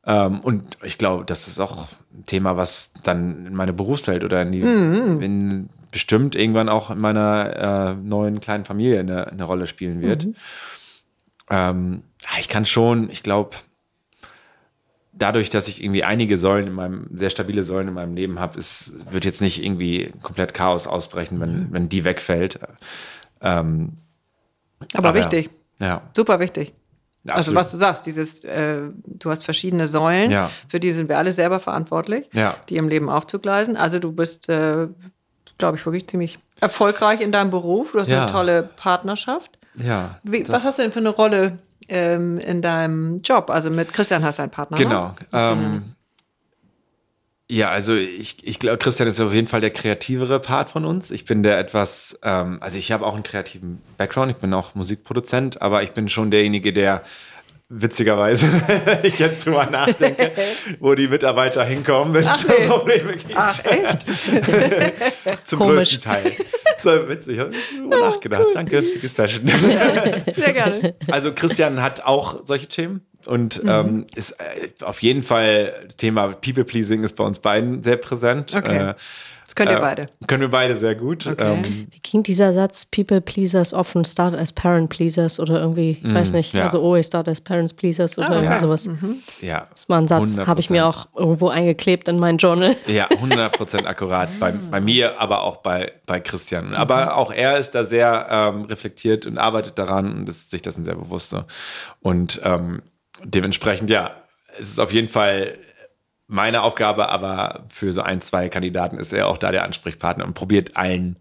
[0.05, 4.41] Ähm, und ich glaube, das ist auch ein Thema, was dann in meine Berufswelt oder
[4.41, 9.67] in die, in bestimmt irgendwann auch in meiner äh, neuen kleinen Familie eine, eine Rolle
[9.67, 10.27] spielen wird.
[11.49, 13.57] Ähm, ja, ich kann schon, ich glaube,
[15.21, 18.57] dadurch, dass ich irgendwie einige Säulen in meinem, sehr stabile Säulen in meinem Leben habe,
[18.59, 22.59] es wird jetzt nicht irgendwie komplett Chaos ausbrechen, wenn, wenn die wegfällt.
[23.41, 23.93] Ähm,
[24.93, 25.49] Aber, aber wichtig,
[25.79, 26.01] Ja.
[26.15, 26.73] super wichtig.
[27.27, 27.59] Also Absolut.
[27.59, 30.49] was du sagst, dieses, äh, du hast verschiedene Säulen, Ja.
[30.67, 32.55] für die sind wir alle selber verantwortlich, Ja.
[32.69, 33.77] die im Leben aufzugleisen.
[33.77, 34.87] Also du bist, äh,
[35.59, 37.91] glaube ich, wirklich ziemlich erfolgreich in deinem Beruf.
[37.91, 39.51] Du hast eine tolle Partnerschaft.
[39.75, 40.19] Ja.
[40.23, 43.49] Wie, was hast du denn für eine Rolle ähm, in deinem Job?
[43.49, 44.77] Also mit Christian hast du einen Partner.
[44.77, 45.07] Genau.
[45.07, 45.15] Ne?
[45.33, 45.83] Ähm,
[47.51, 51.11] ja, also ich, ich glaube, Christian ist auf jeden Fall der kreativere Part von uns.
[51.11, 54.73] Ich bin der etwas, ähm, also ich habe auch einen kreativen Background, ich bin auch
[54.73, 57.03] Musikproduzent, aber ich bin schon derjenige, der
[57.67, 58.47] witzigerweise,
[58.85, 60.31] wenn ich jetzt drüber nachdenke,
[60.79, 62.45] wo die Mitarbeiter hinkommen, wenn es.
[62.45, 63.35] Probleme gibt.
[63.35, 64.05] Ach, echt?
[65.47, 65.75] Zum Komisch.
[65.75, 66.31] größten Teil.
[66.81, 68.45] So witzig, habe ich drüber nachgedacht.
[68.53, 69.47] Danke für die Session.
[70.35, 70.95] Sehr gerne.
[71.09, 73.01] Also Christian hat auch solche Themen.
[73.25, 77.83] und ähm, ist äh, auf jeden Fall das Thema People Pleasing ist bei uns beiden
[77.83, 78.53] sehr präsent.
[78.55, 78.89] Okay.
[78.89, 78.93] Äh,
[79.51, 80.05] Das könnt ihr äh, beide.
[80.27, 81.27] Können wir beide sehr gut.
[81.27, 81.55] Okay.
[81.55, 82.85] Ähm, Wie ging dieser Satz?
[82.85, 86.63] People pleasers often start as parent pleasers oder irgendwie, ich weiß nicht, ja.
[86.63, 88.59] also always start as parents pleasers oder Ah, irgendwie ja.
[88.59, 88.89] sowas.
[89.41, 89.67] ja.
[89.73, 90.87] Das war ein Satz, habe ich mir 100%.
[90.87, 92.77] auch irgendwo eingeklebt in mein Journal.
[92.87, 94.29] Ja, 100% akkurat.
[94.39, 96.73] bei, bei mir, aber auch bei, bei Christian.
[96.73, 100.85] Aber auch er ist da sehr ähm, reflektiert und arbeitet daran und ist sich dessen
[100.85, 101.35] sehr bewusst.
[101.99, 102.83] Und ähm,
[103.25, 104.11] dementsprechend, ja,
[104.57, 105.57] es ist auf jeden Fall
[106.31, 110.33] meine Aufgabe, aber für so ein, zwei Kandidaten ist er auch da der Ansprechpartner und
[110.33, 111.17] probiert allen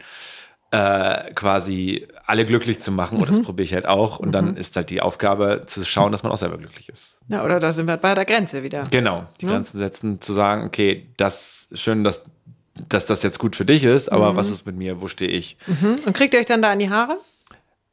[0.71, 3.19] äh, quasi alle glücklich zu machen.
[3.19, 4.21] Und das probiere ich halt auch.
[4.21, 7.19] Und dann ist halt die Aufgabe zu schauen, dass man auch selber glücklich ist.
[7.27, 8.87] Ja, oder da sind wir bei der Grenze wieder.
[8.93, 12.25] Genau, die Grenzen setzen, zu sagen, okay, das schön, dass,
[12.89, 15.59] dass das jetzt gut für dich ist, aber was ist mit mir, wo stehe ich?
[16.07, 17.19] Und kriegt ihr euch dann da in die Haare?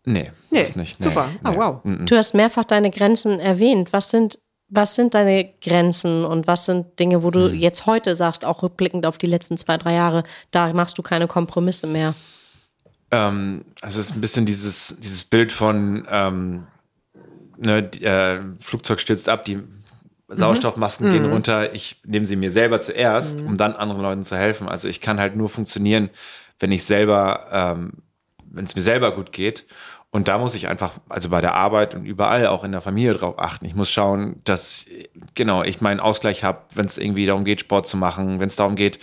[0.06, 1.00] Nee, Nee, das nicht.
[1.00, 1.32] Nee, super.
[1.44, 1.58] Ah, nee.
[1.58, 1.82] wow.
[1.84, 3.92] Du hast mehrfach deine Grenzen erwähnt.
[3.92, 4.40] Was sind,
[4.70, 9.06] was sind deine Grenzen und was sind Dinge, wo du jetzt heute sagst, auch rückblickend
[9.06, 12.16] auf die letzten zwei, drei Jahre, da machst du keine Kompromisse mehr?
[13.12, 16.68] Ähm, also es ist ein bisschen dieses, dieses Bild von ähm,
[17.58, 19.60] ne, die, äh, Flugzeug stürzt ab, die
[20.30, 24.68] Sauerstoffmasken gehen runter, ich nehme sie mir selber zuerst, um dann anderen Leuten zu helfen.
[24.68, 26.10] Also ich kann halt nur funktionieren,
[26.60, 27.94] wenn ich selber, ähm,
[28.44, 29.66] wenn es mir selber gut geht.
[30.18, 33.14] Und da muss ich einfach, also bei der Arbeit und überall, auch in der Familie
[33.14, 33.68] drauf achten.
[33.68, 34.88] Ich muss schauen, dass,
[35.36, 38.56] genau, ich meinen Ausgleich habe, wenn es irgendwie darum geht, Sport zu machen, wenn es
[38.56, 38.98] darum geht,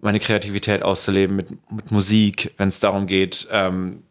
[0.00, 4.02] meine Kreativität auszuleben mit, mit Musik, wenn es darum geht, ähm,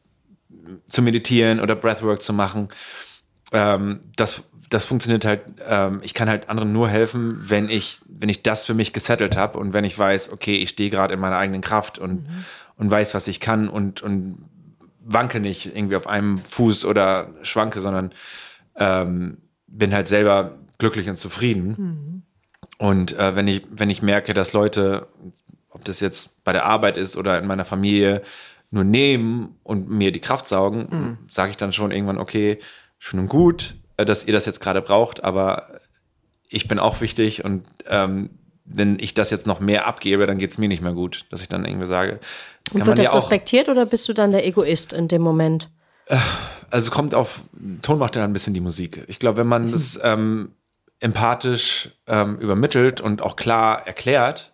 [0.88, 2.70] zu meditieren oder Breathwork zu machen.
[3.52, 8.30] Ähm, das, das funktioniert halt, ähm, ich kann halt anderen nur helfen, wenn ich, wenn
[8.30, 11.20] ich das für mich gesettelt habe und wenn ich weiß, okay, ich stehe gerade in
[11.20, 12.26] meiner eigenen Kraft und,
[12.76, 14.50] und weiß, was ich kann und, und
[15.12, 18.14] wanke nicht irgendwie auf einem Fuß oder schwanke, sondern
[18.76, 21.74] ähm, bin halt selber glücklich und zufrieden.
[22.78, 25.08] Und äh, wenn ich, wenn ich merke, dass Leute,
[25.70, 28.22] ob das jetzt bei der Arbeit ist oder in meiner Familie,
[28.72, 32.60] nur nehmen und mir die Kraft saugen, sage ich dann schon irgendwann, okay,
[33.00, 35.80] schön und gut, äh, dass ihr das jetzt gerade braucht, aber
[36.50, 38.30] ich bin auch wichtig und ähm,
[38.70, 41.42] wenn ich das jetzt noch mehr abgebe, dann geht es mir nicht mehr gut, dass
[41.42, 42.20] ich dann irgendwie sage,
[42.72, 45.70] Und wird das ja respektiert oder bist du dann der Egoist in dem Moment?
[46.72, 47.42] also kommt auf,
[47.82, 49.04] Ton macht ja ein bisschen die Musik.
[49.08, 50.54] Ich glaube, wenn man das ähm,
[51.00, 54.54] empathisch ähm, übermittelt und auch klar erklärt,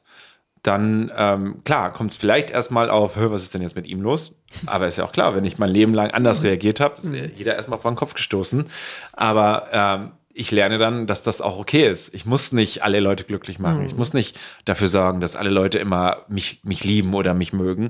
[0.63, 4.01] dann, ähm, klar, kommt es vielleicht erstmal auf, "Hö, was ist denn jetzt mit ihm
[4.01, 4.34] los?
[4.66, 7.26] Aber ist ja auch klar, wenn ich mein Leben lang anders reagiert habe, ist ja
[7.26, 8.66] jeder erstmal vor den Kopf gestoßen.
[9.13, 12.13] Aber ähm, ich lerne dann, dass das auch okay ist.
[12.13, 13.86] Ich muss nicht alle Leute glücklich machen.
[13.86, 17.89] Ich muss nicht dafür sorgen, dass alle Leute immer mich, mich lieben oder mich mögen.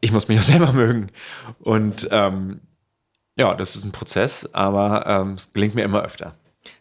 [0.00, 1.10] Ich muss mich auch selber mögen.
[1.60, 2.60] Und ähm,
[3.36, 6.32] ja, das ist ein Prozess, aber ähm, es gelingt mir immer öfter.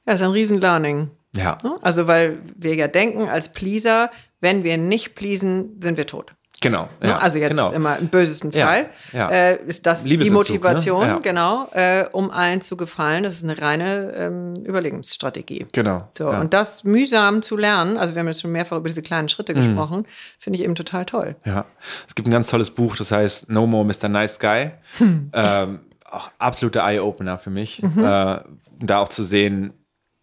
[0.07, 1.11] Ja, ist ein Riesen-Learning.
[1.36, 1.57] Ja?
[1.82, 4.09] Also, weil wir ja denken, als Pleaser,
[4.39, 6.34] wenn wir nicht pleasen, sind wir tot.
[6.64, 6.89] Genau.
[7.01, 7.09] Ne?
[7.09, 7.72] Ja, also jetzt genau.
[7.72, 9.30] immer im bösesten Ja, Fall ja.
[9.30, 10.32] Äh, ist das die ne?
[10.32, 11.20] Motivation, Ja.
[11.20, 13.24] genau, äh, um allen zu gefallen.
[13.24, 15.68] Das ist eine reine ähm, Überlegungsstrategie.
[15.72, 16.09] Genau.
[16.18, 16.39] So, ja.
[16.41, 19.30] und das mühsam zu lernen, also wir haben jetzt schon mehrfach über diese kleinen Mhm.
[19.30, 20.05] Schritte gesprochen,
[20.39, 21.36] finde ich eben total toll.
[21.45, 21.66] Ja,
[22.07, 24.09] es gibt ein ganz tolles Buch, das heißt No More Mr.
[24.09, 24.72] Nice Guy.
[24.99, 27.82] Ähm, auch absoluter Eye-Opener für mich.
[27.84, 29.74] Äh, um da auch zu sehen,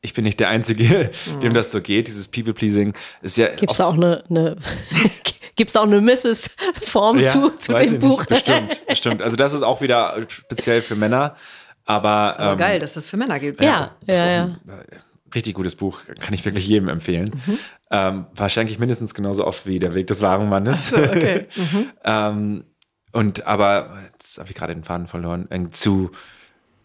[0.02, 1.10] ich bin nicht der Einzige,
[1.42, 2.08] dem das so geht.
[2.08, 3.48] Dieses People-Pleasing ist ja.
[3.48, 4.56] Gibt es auch eine, eine
[5.60, 8.20] gibt's da auch eine Mrs-Form ja, zu, zu weiß dem ich Buch?
[8.20, 8.28] Nicht.
[8.30, 9.20] Bestimmt, bestimmt.
[9.20, 11.36] Also das ist auch wieder speziell für Männer.
[11.84, 13.60] Aber, Aber ähm, geil, dass das für Männer gilt.
[13.60, 14.42] Ja, ist ja, auch ja.
[14.44, 17.42] ein, äh, richtig gutes Buch, kann ich wirklich jedem empfehlen.
[17.90, 20.88] Ähm, wahrscheinlich mindestens genauso oft wie Der Weg des wahren Mannes.
[20.88, 21.46] So, okay.
[22.04, 22.64] ähm,
[23.12, 26.10] und aber, jetzt habe ich gerade den Faden verloren, zu,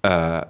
[0.01, 0.41] äh,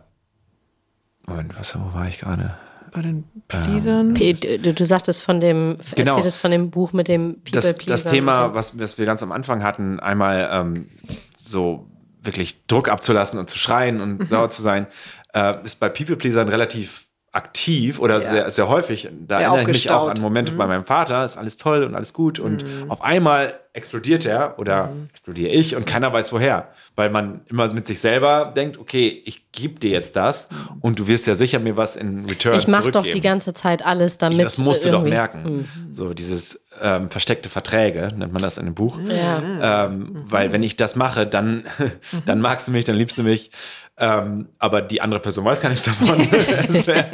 [1.27, 2.57] Moment, was, wo war ich gerade?
[2.91, 4.13] Bei den Pleasern.
[4.13, 6.11] P- Du, du sagtest von dem, Genau.
[6.13, 7.91] erzähltest von dem Buch mit dem People das, Pleaser.
[7.91, 10.89] das Thema, was, was wir ganz am Anfang hatten, einmal ähm,
[11.37, 11.87] so
[12.21, 14.27] wirklich Druck abzulassen und zu schreien und Mhm.
[14.27, 14.87] sauer zu sein,
[15.33, 17.04] äh, ist bei People Pleasern relativ
[17.35, 18.21] aktiv oder Ja.
[18.21, 19.09] sehr, sehr häufig.
[19.27, 21.93] Da Sehr erinnere ich mich auch an Momente bei meinem Vater, ist alles toll und
[21.95, 27.09] alles gut und auf einmal explodiert er oder explodiere ich und keiner weiß woher, weil
[27.09, 30.47] man immer mit sich selber denkt, okay, ich gebe dir jetzt das
[30.79, 33.85] und du wirst ja sicher mir was in Return ich mache doch die ganze Zeit
[33.85, 34.39] alles damit.
[34.45, 35.69] Das musst du doch irgendwie- merken.
[35.91, 38.99] So dieses ähm, versteckte Verträge, nennt man das in dem Buch.
[38.99, 39.85] Ja.
[39.85, 41.65] Ähm, Weil wenn ich das mache, dann,
[42.25, 43.51] dann magst du mich, dann liebst du mich.
[43.97, 46.19] Ähm, aber die andere Person weiß gar nichts davon.
[46.29, 47.09] Wär,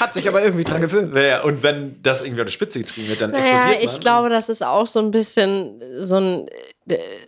[0.00, 1.12] Hat sich aber irgendwie dran gewöhnt.
[1.14, 3.94] wär, und wenn das irgendwie an die Spitze getrieben wird, dann Naja, explodiert man.
[3.94, 6.46] ich glaube, das ist auch so ein bisschen so ein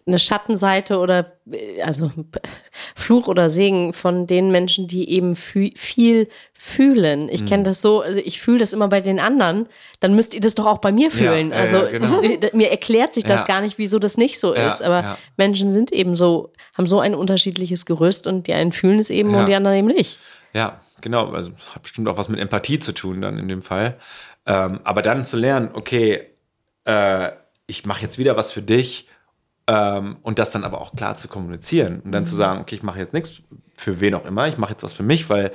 [0.06, 2.10] eine Schattenseite oder äh, also
[2.96, 7.28] Fluch oder Segen von den Menschen, die eben viel fühlen.
[7.28, 7.64] Ich kenne mhm.
[7.64, 9.68] das so, also ich fühle das immer bei den anderen,
[10.00, 11.50] dann müsst ihr das doch auch bei mir fühlen.
[11.50, 12.20] Ja, also ja, genau.
[12.52, 13.46] mir erklärt sich das ja.
[13.46, 14.82] gar nicht, wieso das nicht so ist.
[14.82, 19.10] Aber Menschen sind eben so, haben so ein unterschiedliches Gerüst und die einen fühlen es
[19.10, 20.18] eben und die anderen eben nicht.
[20.52, 21.30] Ja, genau.
[21.30, 23.98] Also hat bestimmt auch was mit Empathie zu tun dann in dem Fall.
[24.46, 26.26] Ähm, aber dann zu lernen, okay,
[26.84, 27.30] äh,
[27.66, 29.08] ich mache jetzt wieder was für dich
[29.66, 32.26] ähm, und das dann aber auch klar zu kommunizieren und dann mhm.
[32.26, 33.42] zu sagen, okay, ich mache jetzt nichts
[33.76, 35.52] für wen auch immer, ich mache jetzt was für mich, weil,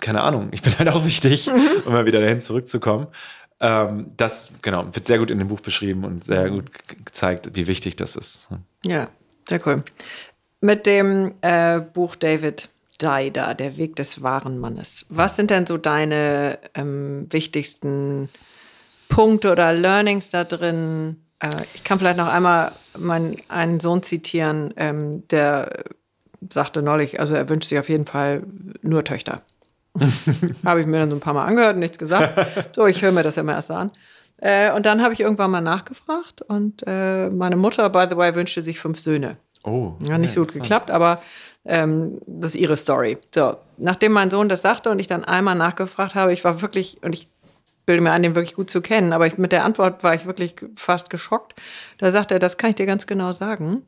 [0.00, 1.82] keine Ahnung, ich bin halt auch wichtig, mhm.
[1.84, 3.06] um mal wieder dahin zurückzukommen.
[3.60, 6.54] Ähm, das, genau, wird sehr gut in dem Buch beschrieben und sehr mhm.
[6.54, 6.70] gut
[7.04, 8.48] gezeigt, wie wichtig das ist.
[8.84, 9.08] Ja,
[9.48, 9.84] sehr cool.
[10.60, 12.68] Mit dem äh, Buch David
[13.00, 15.06] Dida, Der Weg des wahren Mannes.
[15.08, 18.28] Was sind denn so deine ähm, wichtigsten
[19.08, 21.16] Punkte oder Learnings da drin?
[21.42, 25.84] Äh, ich kann vielleicht noch einmal meinen einen Sohn zitieren, ähm, der
[26.50, 28.42] sagte neulich, also er wünscht sich auf jeden Fall
[28.82, 29.42] nur Töchter.
[30.64, 32.74] habe ich mir dann so ein paar Mal angehört und nichts gesagt.
[32.74, 33.90] So, ich höre mir das ja immer erst an.
[34.38, 38.34] Äh, und dann habe ich irgendwann mal nachgefragt und äh, meine Mutter, by the way,
[38.34, 39.36] wünschte sich fünf Söhne.
[39.64, 39.92] Oh.
[40.00, 41.22] Ja, nicht so gut geklappt, aber
[41.64, 43.18] ähm, das ist ihre Story.
[43.32, 46.98] So, nachdem mein Sohn das sagte und ich dann einmal nachgefragt habe, ich war wirklich,
[47.02, 47.28] und ich
[47.86, 50.26] bilde mir an, den wirklich gut zu kennen, aber ich, mit der Antwort war ich
[50.26, 51.54] wirklich fast geschockt.
[51.98, 53.82] Da sagt er, das kann ich dir ganz genau sagen.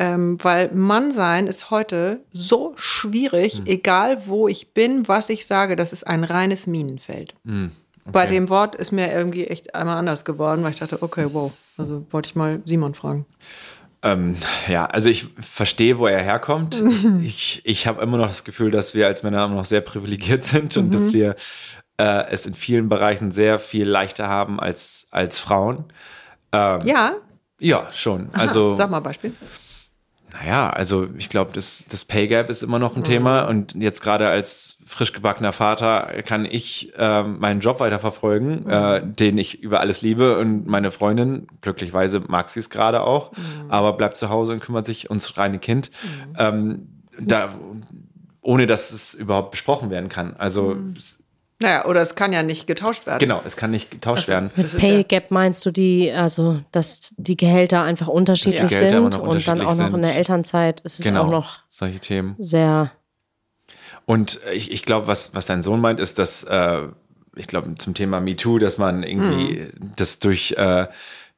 [0.00, 3.66] Ähm, weil Mann sein ist heute so schwierig, mhm.
[3.66, 7.34] egal wo ich bin, was ich sage, das ist ein reines Minenfeld.
[7.42, 7.72] Mhm.
[8.02, 8.12] Okay.
[8.12, 11.52] Bei dem Wort ist mir irgendwie echt einmal anders geworden, weil ich dachte, okay, wow,
[11.76, 13.26] also wollte ich mal Simon fragen.
[14.02, 14.36] Ähm,
[14.68, 16.80] ja, also ich verstehe, wo er herkommt.
[17.20, 20.44] ich ich habe immer noch das Gefühl, dass wir als Männer immer noch sehr privilegiert
[20.44, 20.90] sind und mhm.
[20.92, 21.34] dass wir
[21.98, 25.84] äh, es in vielen Bereichen sehr viel leichter haben als, als Frauen.
[26.52, 27.12] Ähm, ja.
[27.60, 28.30] Ja, schon.
[28.32, 29.34] Aha, also, sag mal Beispiel.
[30.32, 33.04] Naja, also ich glaube, das, das Pay Gap ist immer noch ein mhm.
[33.04, 38.70] Thema und jetzt gerade als frisch gebackener Vater kann ich äh, meinen Job weiterverfolgen, mhm.
[38.70, 43.32] äh, den ich über alles liebe und meine Freundin, glücklicherweise mag sie es gerade auch,
[43.32, 43.70] mhm.
[43.70, 45.90] aber bleibt zu Hause und kümmert sich ums reine Kind.
[46.02, 46.36] Mhm.
[46.38, 46.88] Ähm,
[47.20, 47.48] da,
[48.42, 50.36] ohne dass es überhaupt besprochen werden kann.
[50.36, 50.94] Also mhm.
[51.60, 53.18] Naja, oder es kann ja nicht getauscht werden.
[53.18, 54.50] Genau, es kann nicht getauscht also, werden.
[54.54, 59.48] Mit Pay Gap meinst du die, also dass die Gehälter einfach unterschiedlich Gehälter sind unterschiedlich
[59.48, 62.36] und dann auch noch in der Elternzeit ist es genau, auch noch solche Themen.
[62.38, 62.92] Sehr.
[64.06, 66.82] Und ich, ich glaube, was, was dein Sohn meint, ist, dass äh,
[67.34, 69.92] ich glaube zum Thema MeToo, dass man irgendwie mhm.
[69.96, 70.86] das durch äh,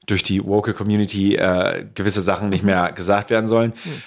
[0.07, 3.73] durch die woke Community äh, gewisse Sachen nicht mehr gesagt werden sollen.
[3.85, 4.03] Mhm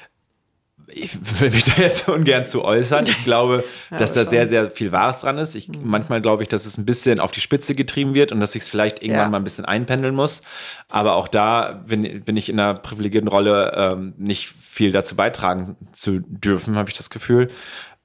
[0.87, 3.05] ich will mich da jetzt ungern zu äußern.
[3.07, 5.55] Ich glaube, ja, dass da sehr, sehr viel Wahres dran ist.
[5.55, 5.81] Ich, mhm.
[5.83, 8.63] Manchmal glaube ich, dass es ein bisschen auf die Spitze getrieben wird und dass ich
[8.63, 9.29] es vielleicht irgendwann ja.
[9.29, 10.41] mal ein bisschen einpendeln muss.
[10.89, 15.75] Aber auch da bin, bin ich in einer privilegierten Rolle, ähm, nicht viel dazu beitragen
[15.91, 17.49] zu dürfen, habe ich das Gefühl.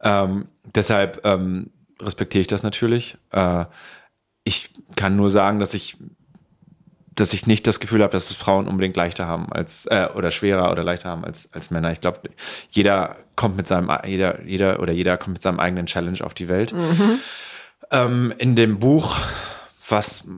[0.01, 1.71] Ähm, deshalb ähm,
[2.01, 3.17] respektiere ich das natürlich.
[3.33, 3.65] Äh,
[4.45, 5.97] ich kann nur sagen, dass ich
[7.21, 10.31] dass ich nicht das Gefühl habe, dass es Frauen unbedingt leichter haben als äh, oder
[10.31, 11.93] schwerer oder leichter haben als, als Männer.
[11.93, 12.31] Ich glaube,
[12.71, 16.49] jeder kommt mit seinem, jeder, jeder oder jeder kommt mit seinem eigenen Challenge auf die
[16.49, 16.73] Welt.
[16.73, 17.19] Mhm.
[17.91, 19.17] Ähm, in dem Buch,
[19.89, 20.29] was,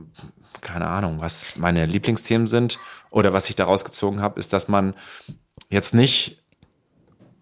[0.61, 2.79] keine Ahnung, was meine Lieblingsthemen sind
[3.09, 4.95] oder was ich daraus gezogen habe, ist, dass man
[5.69, 6.41] jetzt nicht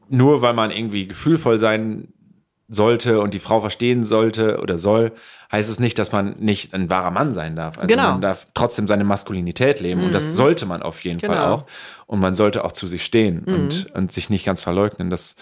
[0.10, 2.14] nur weil man irgendwie gefühlvoll sein
[2.70, 5.12] sollte und die Frau verstehen sollte oder soll,
[5.52, 7.78] heißt es nicht, dass man nicht ein wahrer Mann sein darf.
[7.78, 8.12] Also genau.
[8.12, 10.08] man darf trotzdem seine Maskulinität leben mhm.
[10.08, 10.34] und das mhm.
[10.34, 11.34] sollte man auf jeden genau.
[11.34, 11.66] Fall auch.
[12.06, 13.54] Und man sollte auch zu sich stehen mhm.
[13.54, 15.10] und, und sich nicht ganz verleugnen.
[15.10, 15.36] Das,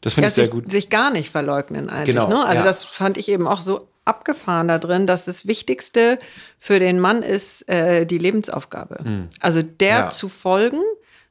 [0.00, 0.70] das finde ja, ich sehr sich, gut.
[0.70, 2.16] Sich gar nicht verleugnen eigentlich.
[2.16, 2.44] Genau, ne?
[2.44, 2.64] Also ja.
[2.64, 6.18] das fand ich eben auch so abgefahren da drin, dass das Wichtigste
[6.58, 8.98] für den Mann ist äh, die Lebensaufgabe.
[9.04, 9.28] Mhm.
[9.40, 10.10] Also der ja.
[10.10, 10.80] zu folgen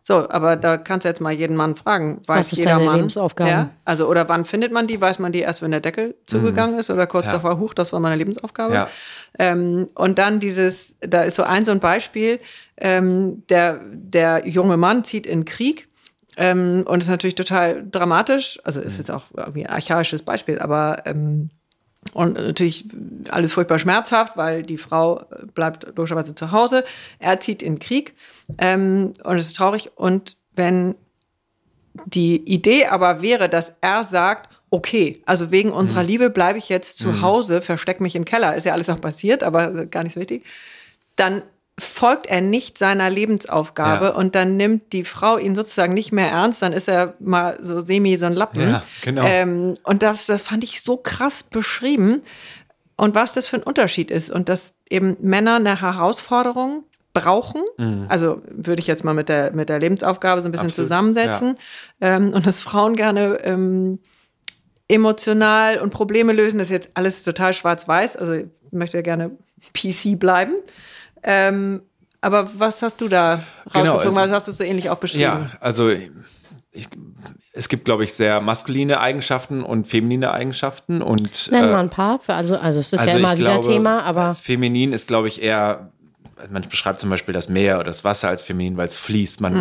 [0.03, 2.21] so, aber da kannst du jetzt mal jeden Mann fragen.
[2.25, 3.49] Weiß Was ist jeder deine Mann, Lebensaufgabe?
[3.49, 4.99] Ja, also, oder wann findet man die?
[4.99, 6.79] Weiß man die erst, wenn der Deckel zugegangen mhm.
[6.79, 7.33] ist oder kurz ja.
[7.33, 8.73] davor, huch, das war meine Lebensaufgabe?
[8.73, 8.89] Ja.
[9.37, 12.39] Ähm, und dann dieses, da ist so ein so ein Beispiel,
[12.77, 15.87] ähm, der, der junge Mann zieht in Krieg
[16.35, 18.59] ähm, und ist natürlich total dramatisch.
[18.63, 18.99] Also ist mhm.
[18.99, 21.51] jetzt auch irgendwie ein archaisches Beispiel, aber ähm,
[22.13, 22.85] und natürlich
[23.29, 26.83] alles furchtbar schmerzhaft, weil die Frau bleibt logischerweise zu Hause.
[27.19, 28.15] Er zieht in den Krieg
[28.57, 29.91] ähm, und es ist traurig.
[29.95, 30.95] Und wenn
[32.05, 36.07] die Idee aber wäre, dass er sagt, okay, also wegen unserer mhm.
[36.07, 37.21] Liebe bleibe ich jetzt zu mhm.
[37.21, 40.45] Hause, verstecke mich im Keller, ist ja alles auch passiert, aber gar nicht so wichtig,
[41.15, 41.43] dann
[41.81, 44.11] folgt er nicht seiner Lebensaufgabe ja.
[44.11, 47.81] und dann nimmt die Frau ihn sozusagen nicht mehr ernst, dann ist er mal so
[47.81, 48.61] semi so ein Lappen.
[48.61, 49.23] Ja, genau.
[49.25, 52.21] Ähm, und das, das fand ich so krass beschrieben
[52.95, 57.61] und was das für ein Unterschied ist und dass eben Männer eine Herausforderung brauchen.
[58.09, 61.57] Also würde ich jetzt mal mit der, mit der Lebensaufgabe so ein bisschen Absolut, zusammensetzen.
[61.99, 63.99] Ähm, und dass Frauen gerne ähm,
[64.87, 68.15] emotional und Probleme lösen, das ist jetzt alles total schwarz-weiß.
[68.15, 69.31] Also ich möchte ja gerne
[69.73, 70.53] PC bleiben.
[71.23, 71.81] Ähm,
[72.21, 73.41] aber was hast du da
[73.73, 73.99] Genau, rausgezogen?
[73.99, 75.23] also- Weil du hast es so ähnlich auch beschrieben.
[75.23, 76.09] Ja, also ich,
[77.53, 81.01] es gibt, glaube ich, sehr maskuline Eigenschaften und feminine Eigenschaften.
[81.01, 82.19] Und, Nenn äh, mal ein paar.
[82.19, 85.27] Für, also, also es ist also ja immer wieder glaube, Thema, aber Feminin ist, glaube
[85.27, 85.91] ich, eher.
[86.49, 89.41] Man beschreibt zum Beispiel das Meer oder das Wasser als feminin, weil es fließt.
[89.41, 89.55] Man,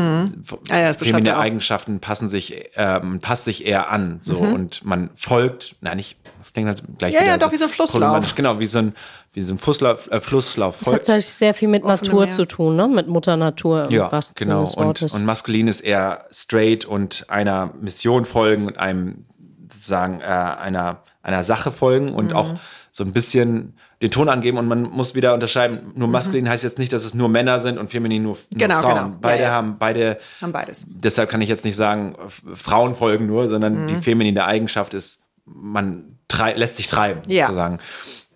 [0.70, 1.36] Ah ja, das feminine.
[1.36, 4.18] Eigenschaften passen sich, äh, man passt sich eher an.
[4.22, 7.14] So, und man folgt, nein, nicht, das klingt halt gleich Mhm.
[7.16, 8.34] Ja, wieder ja, doch, wie so ein Flusslauf.
[8.34, 8.94] Genau, wie so ein,
[9.32, 11.06] wie so ein Flusslauf, äh, Flusslauf es hat folgt.
[11.06, 12.30] tatsächlich sehr viel mit Natur Meer.
[12.30, 12.88] zu tun, ne?
[12.88, 14.64] Mit Mutter Natur Ja, wahrsten genau.
[14.76, 19.24] Und, und maskulin ist eher straight und einer Mission folgen und einem
[19.68, 22.14] sozusagen äh, einer, einer Sache folgen Mhm.
[22.14, 22.54] und auch
[22.90, 26.78] so ein bisschen den Ton angeben und man muss wieder unterscheiden, nur maskulin heißt jetzt
[26.78, 28.58] nicht, dass es nur Männer sind und feminin nur, nur Mhm.
[28.58, 28.94] Genau, Frauen.
[28.94, 29.16] genau.
[29.20, 29.54] Beide Ja, ja.
[29.54, 30.84] haben beide Haben beides.
[30.86, 32.16] deshalb kann ich jetzt nicht sagen,
[32.54, 33.86] Frauen folgen nur, sondern Mhm.
[33.88, 36.18] die feminine Eigenschaft ist, man
[36.54, 37.46] lässt sich treiben, Ja.
[37.46, 37.78] sozusagen.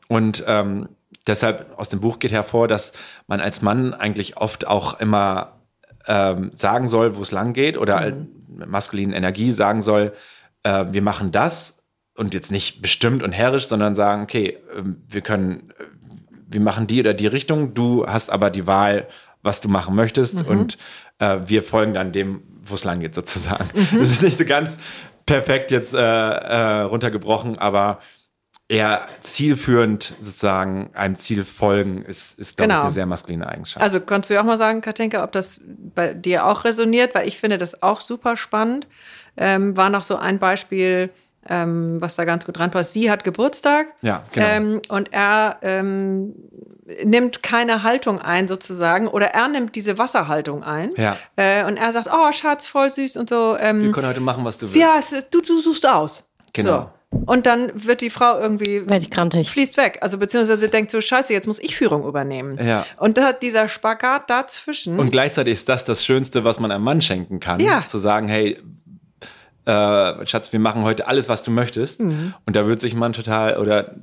[0.09, 0.89] Und ähm,
[1.27, 2.93] deshalb aus dem Buch geht hervor, dass
[3.27, 5.53] man als Mann eigentlich oft auch immer
[6.07, 8.29] ähm, sagen soll, wo es lang geht oder Mhm.
[8.59, 10.13] mit maskulinen Energie sagen soll,
[10.63, 11.79] äh, wir machen das
[12.17, 15.85] und jetzt nicht bestimmt und herrisch, sondern sagen, okay, ähm, wir können, äh,
[16.49, 19.09] wir machen die oder die Richtung, du hast aber die Wahl,
[19.43, 20.79] was du machen möchtest und
[21.19, 23.69] äh, wir folgen dann dem, wo es lang geht, sozusagen.
[23.99, 24.79] Das ist nicht so ganz
[25.27, 27.99] perfekt jetzt äh, äh, runtergebrochen, aber
[28.69, 32.81] eher zielführend sozusagen einem Ziel folgen ist, ist glaube Genau.
[32.81, 33.83] ich, eine sehr maskuline Eigenschaft.
[33.83, 35.61] Also kannst du ja auch mal sagen, Katinka, ob das
[35.95, 38.87] bei dir auch resoniert, weil ich finde das auch super spannend.
[39.37, 41.11] Ähm, war noch so ein Beispiel,
[41.49, 42.93] ähm, was da ganz gut dran passt.
[42.93, 43.89] Sie hat Geburtstag.
[44.03, 44.47] Ja, genau.
[44.47, 46.35] Ähm, und er ähm,
[47.05, 50.93] nimmt keine Haltung ein, sozusagen, oder er nimmt diese Wasserhaltung ein.
[50.97, 51.17] Ja.
[51.37, 53.57] Äh, und er sagt, oh, Schatz, voll süß und so.
[53.59, 54.77] Ähm, wir können heute machen, was du willst.
[54.77, 56.25] ja, es, du, du suchst aus.
[56.53, 56.71] Genau.
[56.71, 56.91] So.
[57.27, 59.49] Und dann wird die Frau irgendwie Werde ich grantig.
[59.49, 59.99] fließt weg.
[60.01, 62.59] Also beziehungsweise denkt so, scheiße, jetzt muss ich Führung übernehmen.
[62.65, 62.85] Ja.
[62.97, 64.99] Und da hat dieser Spagat dazwischen.
[64.99, 67.61] Und gleichzeitig ist das das Schönste, was man einem Mann schenken kann.
[67.61, 67.87] Ja.
[67.87, 68.59] Zu sagen, hey,
[69.67, 72.01] äh, Schatz, wir machen heute alles, was du möchtest.
[72.03, 72.35] Mhm.
[72.47, 73.95] Und da wird sich Mann total, oder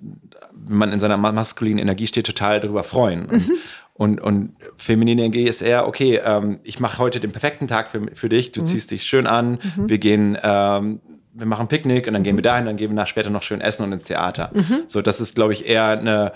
[0.53, 3.26] wenn man in seiner ma- maskulinen Energie steht, total darüber freuen.
[3.26, 3.53] Und, Mhm.
[3.93, 8.01] und, und feminine Energie ist eher, okay, ähm, ich mache heute den perfekten Tag für,
[8.14, 8.51] für dich, Mhm.
[8.53, 10.99] du ziehst dich schön an, wir gehen, ähm,
[11.34, 12.26] wir machen Picknick und dann Mhm.
[12.26, 14.51] gehen wir dahin, dann gehen wir nach später noch schön essen und ins Theater.
[14.88, 16.34] So, das ist, glaube ich, eher eine,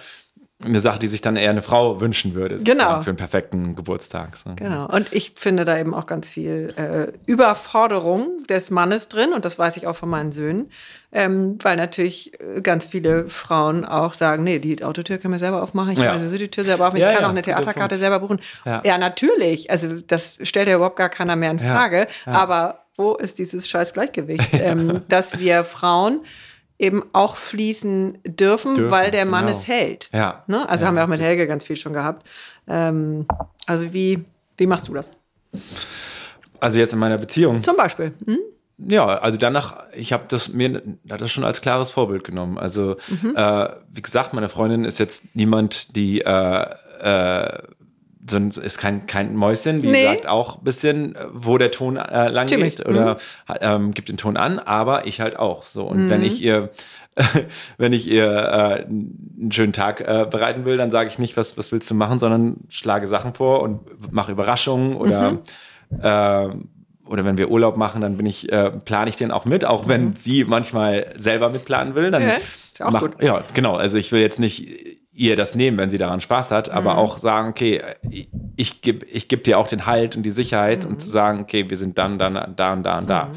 [0.63, 2.59] eine Sache, die sich dann eher eine Frau wünschen würde.
[2.59, 3.01] Genau.
[3.01, 4.37] Für einen perfekten Geburtstag.
[4.37, 4.51] So.
[4.55, 4.87] Genau.
[4.87, 9.33] Und ich finde da eben auch ganz viel äh, Überforderung des Mannes drin.
[9.33, 10.71] Und das weiß ich auch von meinen Söhnen.
[11.11, 15.61] Ähm, weil natürlich äh, ganz viele Frauen auch sagen, nee, die Autotür können wir selber
[15.61, 15.91] aufmachen.
[15.91, 16.11] Ich Ja.
[16.13, 17.01] kann also die Tür selber aufmachen.
[17.01, 18.39] Ja, ich kann ja, auch eine Theaterkarte selber buchen.
[18.65, 18.81] Ja.
[18.85, 18.97] Ja.
[18.97, 19.69] natürlich.
[19.71, 21.75] Also das stellt ja überhaupt gar keiner mehr in Ja.
[21.75, 22.07] Frage.
[22.25, 22.31] Ja.
[22.31, 24.49] Aber wo ist dieses scheiß Gleichgewicht?
[24.53, 26.21] ähm, dass wir Frauen
[26.77, 29.57] eben auch fließen dürfen, Dürfen, weil der Mann genau.
[29.57, 30.09] es hält.
[30.13, 30.43] Ja.
[30.47, 30.67] Ne?
[30.67, 32.27] Also Ja, haben wir auch mit Helge ganz viel schon gehabt.
[32.67, 33.25] Ähm,
[33.65, 34.25] also wie,
[34.57, 35.11] wie machst du das?
[36.59, 37.63] Also jetzt in meiner Beziehung.
[37.63, 38.13] Zum Beispiel.
[38.25, 38.39] Hm?
[38.77, 42.57] Ja, also danach, ich habe das mir das schon als klares Vorbild genommen.
[42.57, 43.33] Also Mhm.
[43.35, 46.65] äh, wie gesagt, meine Freundin ist jetzt niemand, die äh,
[47.01, 47.59] äh,
[48.27, 50.03] so ein, ist kein, kein Mäuschen, die Nee.
[50.03, 53.17] sagt auch ein bisschen, äh, wo der Ton äh, lang Stimmig, geht oder
[53.47, 55.83] ha- ähm, gibt den Ton an, aber ich halt auch so.
[55.85, 56.09] Und Mhm.
[56.09, 56.69] wenn ich ihr
[57.77, 61.57] wenn ich ihr äh, einen schönen Tag äh, bereiten will, dann sage ich nicht, was,
[61.57, 65.39] was willst du machen, sondern schlage Sachen vor und mache Überraschungen oder Mhm.
[66.01, 66.49] äh,
[67.07, 69.87] oder wenn wir Urlaub machen, dann bin ich, äh, plane ich den auch mit, auch
[69.87, 72.09] wenn sie manchmal selber mitplanen will.
[72.09, 72.29] Dann Mhm.
[72.29, 73.21] Ja, ist auch mach, gut.
[73.21, 73.75] ja, genau.
[73.75, 74.67] Also ich will jetzt nicht
[75.15, 76.99] ihr das nehmen, wenn sie daran Spaß hat, aber Mhm.
[76.99, 77.81] auch sagen, okay,
[78.57, 80.89] ich, gebe ich geb dir auch den Halt und die Sicherheit Mhm.
[80.91, 83.31] und zu sagen, okay, wir sind dann, dann, da und da und da.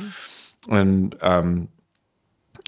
[0.66, 1.68] Und ähm,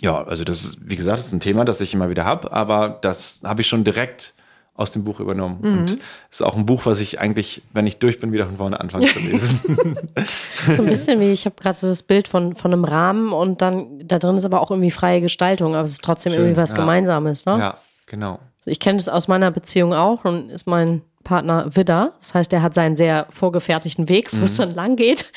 [0.01, 2.53] ja, also das ist, wie gesagt, das ist ein Thema, das ich immer wieder habe,
[2.53, 4.33] aber das habe ich schon direkt
[4.75, 5.59] aus dem Buch übernommen.
[5.61, 5.73] Mhm.
[5.79, 5.91] Und
[6.31, 8.81] es ist auch ein Buch, was ich eigentlich, wenn ich durch bin, wieder von vorne
[8.81, 9.61] anfange zu lesen.
[10.67, 13.61] So ein bisschen wie, ich habe gerade so das Bild von, von einem Rahmen und
[13.61, 16.57] dann, da drin ist aber auch irgendwie freie Gestaltung, aber es ist trotzdem Schön, irgendwie
[16.61, 16.77] was ja.
[16.77, 17.59] Gemeinsames, ne?
[17.59, 18.39] ja, genau.
[18.65, 22.15] Ich kenne das aus meiner Beziehung auch und ist mein Partner Widder.
[22.21, 25.33] Das heißt, er hat seinen sehr vorgefertigten Weg, wo es dann lang geht.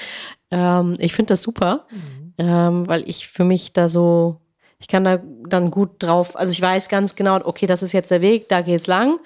[0.52, 1.88] Ähm, ich finde das super,
[2.38, 4.42] ähm, weil ich für mich da so,
[4.80, 8.12] ich kann da dann gut drauf, also ich weiß ganz genau, okay, das ist jetzt
[8.12, 9.20] der Weg, da geht's lang.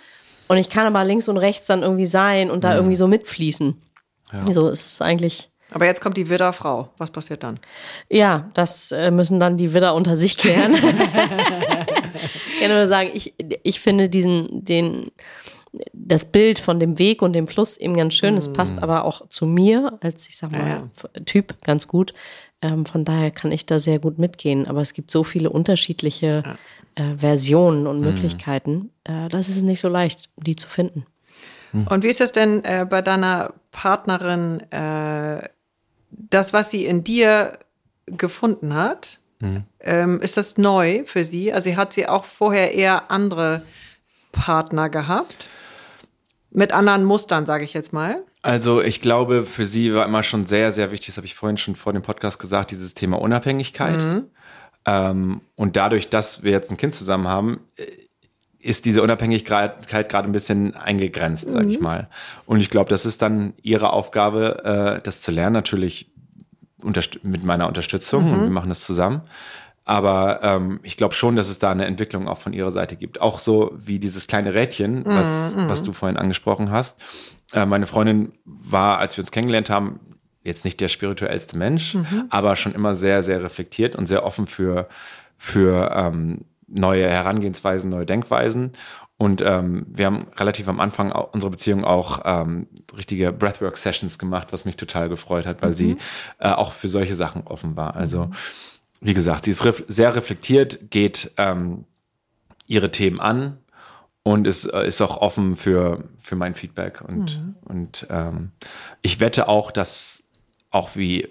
[0.47, 3.75] Und ich kann aber links und rechts dann irgendwie sein und da irgendwie so mitfließen.
[4.51, 5.49] So ist es eigentlich.
[5.71, 6.89] Aber jetzt kommt die Widderfrau.
[6.97, 7.59] Was passiert dann?
[8.09, 10.75] Ja, das äh, müssen dann die Widder unter sich klären.
[12.23, 15.11] ich kann nur sagen, ich, ich finde diesen, den,
[15.93, 18.37] das Bild von dem Weg und dem Fluss eben ganz schön.
[18.37, 22.13] Es passt aber auch zu mir als, ich sag mal, Ja, Typ ganz gut.
[22.61, 24.67] Ähm, von daher kann ich da sehr gut mitgehen.
[24.67, 26.57] Aber es gibt so viele unterschiedliche
[26.95, 28.91] äh, Versionen und Möglichkeiten.
[29.03, 31.05] Äh, das ist nicht so leicht, die zu finden.
[31.73, 35.47] Und wie ist das denn äh, bei deiner Partnerin, äh,
[36.09, 37.59] das, was sie in dir
[38.05, 41.53] gefunden hat, ähm, ist das neu für sie?
[41.53, 43.61] Also hat sie auch vorher eher andere
[44.31, 45.47] Partner gehabt?
[46.49, 48.23] Mit anderen Mustern, sage ich jetzt mal.
[48.41, 51.57] Also ich glaube, für sie war immer schon sehr, sehr wichtig, das habe ich vorhin
[51.57, 54.23] schon vor dem Podcast gesagt, dieses Thema Unabhängigkeit.
[54.85, 57.85] Ähm, und dadurch, dass wir jetzt ein Kind zusammen haben, äh,
[58.59, 62.09] ist diese Unabhängigkeit gerade ein bisschen eingegrenzt, sage ich mal.
[62.45, 66.11] Und ich glaube, das ist dann ihre Aufgabe, äh, das zu lernen, natürlich
[66.83, 69.21] mit meiner Unterstützung und wir machen das zusammen.
[69.83, 73.21] Aber ähm, ich glaube schon, dass es da eine Entwicklung auch von ihrer Seite gibt.
[73.21, 76.99] Auch so wie dieses kleine Rädchen, was, was du vorhin angesprochen hast.
[77.53, 80.01] Äh, meine Freundin war, als wir uns kennengelernt haben,
[80.43, 81.95] jetzt nicht der spirituellste Mensch,
[82.29, 84.89] aber schon immer sehr, sehr reflektiert und sehr offen für,
[85.37, 88.73] für ähm, neue Herangehensweisen, neue Denkweisen.
[89.17, 94.63] Und ähm, wir haben relativ am Anfang unserer Beziehung auch ähm, richtige Breathwork-Sessions gemacht, was
[94.65, 95.97] mich total gefreut hat, weil sie
[96.39, 97.95] äh, auch für solche Sachen offen war.
[97.95, 98.29] Also,
[99.01, 101.85] wie gesagt, sie ist ref sehr reflektiert, geht ähm,
[102.67, 103.57] ihre Themen an
[104.21, 107.01] und ist, äh, ist auch offen für, für mein Feedback.
[107.01, 108.51] Und, und ähm,
[109.01, 110.25] ich wette auch, dass
[110.69, 111.27] auch wie,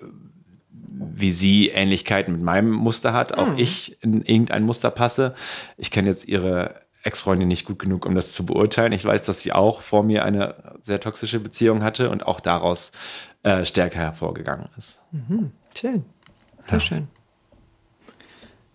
[0.72, 5.34] wie sie Ähnlichkeiten mit meinem Muster hat, auch ich in irgendein Muster passe.
[5.76, 8.92] Ich kenne jetzt ihre Ex-Freundin nicht gut genug, um das zu beurteilen.
[8.92, 12.92] Ich weiß, dass sie auch vor mir eine sehr toxische Beziehung hatte und auch daraus
[13.42, 15.00] äh, stärker hervorgegangen ist.
[15.76, 16.04] Schön.
[16.68, 17.08] Sehr schön.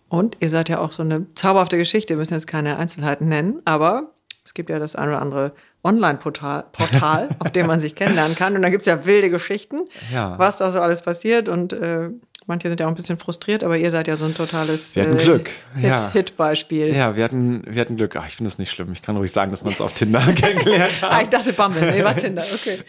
[0.10, 3.62] Und ihr seid ja auch so eine zauberhafte Geschichte, wir müssen jetzt keine Einzelheiten nennen,
[3.66, 4.12] aber
[4.44, 5.54] es gibt ja das ein oder andere
[5.84, 8.56] Online-Portal, Portal, auf dem man sich kennenlernen kann.
[8.56, 10.38] Und da gibt es ja wilde Geschichten, Ja.
[10.38, 11.48] was da so alles passiert.
[11.48, 12.10] Und äh,
[12.48, 15.04] manche sind ja auch ein bisschen frustriert, aber ihr seid ja so ein totales Wir
[15.04, 16.12] hatten Glück, Hit, ja.
[16.12, 16.96] Hit-Beispiel.
[16.96, 18.16] Ja, wir hatten, wir hatten Glück.
[18.16, 18.92] Ach, ich finde das nicht schlimm.
[18.94, 21.14] Ich kann ruhig sagen, dass wir uns auf Tinder kennengelernt haben.
[21.16, 22.80] Ah, ich dachte Bumble, nee, war Tinder, okay.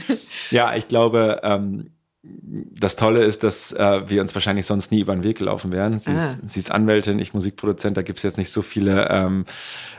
[0.50, 1.90] Ja, ich glaube, ähm,
[2.22, 5.98] das Tolle ist, dass äh, wir uns wahrscheinlich sonst nie über den Weg gelaufen wären.
[5.98, 6.14] Sie, Ah.
[6.14, 9.46] ist, sie ist Anwältin, ich Musikproduzent, da gibt es jetzt nicht so viele ähm,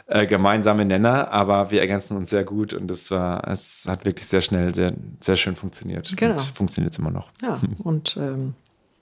[0.06, 4.28] äh, gemeinsame Nenner, aber wir ergänzen uns sehr gut und es war, es hat wirklich
[4.28, 6.14] sehr schnell, sehr, sehr schön funktioniert.
[6.16, 6.34] Genau.
[6.34, 7.32] Und funktioniert es immer noch.
[7.41, 8.54] Ja, und ähm,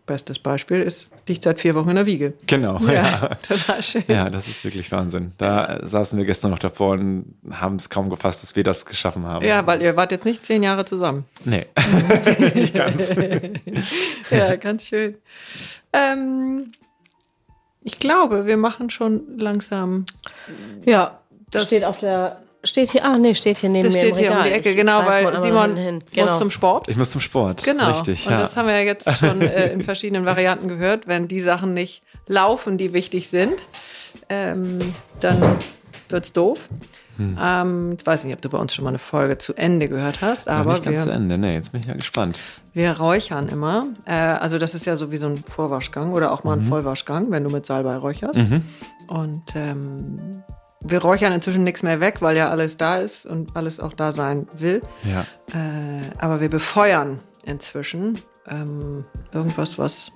[0.10, 2.34] bestes Beispiel ist, liegt seit vier Wochen in der Wiege.
[2.48, 2.78] Genau.
[2.80, 4.04] Ja, total schön.
[4.08, 5.32] Ja, das ist wirklich Wahnsinn.
[5.38, 9.26] Da saßen wir gestern noch davor und haben es kaum gefasst, dass wir das geschaffen
[9.26, 9.46] haben.
[9.46, 11.26] Ja, weil ihr wart jetzt nicht zehn Jahre zusammen.
[11.46, 11.68] Nee,
[12.56, 13.12] nicht ganz.
[14.32, 15.16] Ja, ganz schön.
[15.94, 16.72] Ähm,
[17.84, 20.06] ich glaube, wir machen schon langsam.
[20.86, 21.20] Ja,
[21.52, 24.14] Das- das steht auf der, steht hier, ah nee, steht hier neben Das mir steht
[24.14, 24.50] im hier um Regal.
[24.50, 25.96] die Ecke, Ich genau, weil Simon hin.
[25.96, 26.38] muss Genau.
[26.38, 26.88] zum Sport.
[26.88, 27.64] Ich muss zum Sport.
[27.64, 27.92] Genau.
[27.92, 28.40] Richtig, und ja.
[28.40, 31.08] das haben wir ja jetzt schon äh, in verschiedenen Varianten gehört.
[31.08, 33.68] Wenn die Sachen nicht laufen, die wichtig sind,
[34.30, 34.80] ähm,
[35.20, 35.58] dann
[36.10, 36.70] wird's doof.
[37.38, 39.90] Ähm, jetzt weiß ich nicht, ob du bei uns schon mal eine Folge zu Ende
[39.90, 41.38] gehört hast, Aber aber nicht ganz zu wir, Ende.
[41.38, 42.40] Nee, jetzt bin ich ja gespannt.
[42.74, 43.88] wir räuchern immer.
[44.06, 47.30] Äh, also das ist ja so wie so ein Vorwaschgang oder auch mal ein Vollwaschgang,
[47.30, 48.40] wenn du mit Salbei räucherst.
[49.08, 50.44] Und ähm,
[50.82, 54.12] wir räuchern inzwischen nichts mehr weg, weil ja alles da ist und alles auch da
[54.12, 54.82] sein will.
[55.04, 55.22] Ja.
[55.54, 60.12] Äh, aber wir befeuern inzwischen ähm, irgendwas, was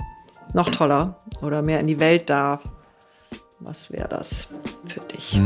[0.53, 2.63] noch toller oder mehr in die Welt darf.
[3.59, 4.47] Was wäre das
[4.85, 5.39] für dich?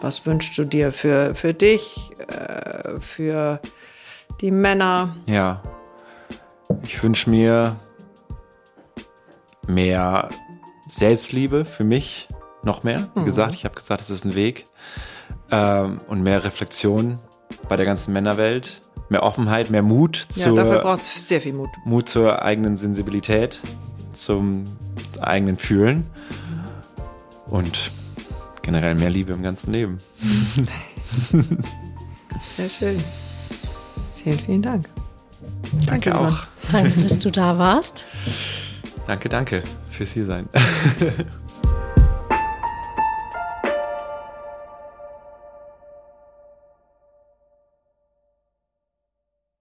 [0.00, 3.60] Was wünschst du dir für, für dich, äh, für
[4.40, 5.16] die Männer?
[5.26, 5.62] Ja.
[6.82, 7.76] Ich wünsche mir
[9.68, 10.28] mehr
[10.88, 12.28] Selbstliebe für mich,
[12.62, 13.08] noch mehr.
[13.14, 14.64] Wie gesagt, ich habe gesagt, es ist ein Weg.
[15.50, 17.18] Ähm, und mehr Reflexion
[17.68, 18.80] bei der ganzen Männerwelt.
[19.10, 21.70] Mehr Offenheit, mehr Mut Ja, zur, dafür braucht es sehr viel Mut.
[21.84, 23.58] Mut zur eigenen Sensibilität,
[24.12, 24.64] zum
[25.20, 26.06] eigenen Fühlen
[27.46, 27.90] und
[28.62, 29.96] generell mehr Liebe im ganzen Leben.
[32.56, 33.02] Sehr schön.
[34.22, 34.88] Vielen, vielen Dank.
[35.86, 36.26] Danke Simon.
[36.26, 36.46] auch.
[36.70, 38.04] Danke, dass du da warst.
[39.08, 40.50] Danke, danke fürs Hier sein.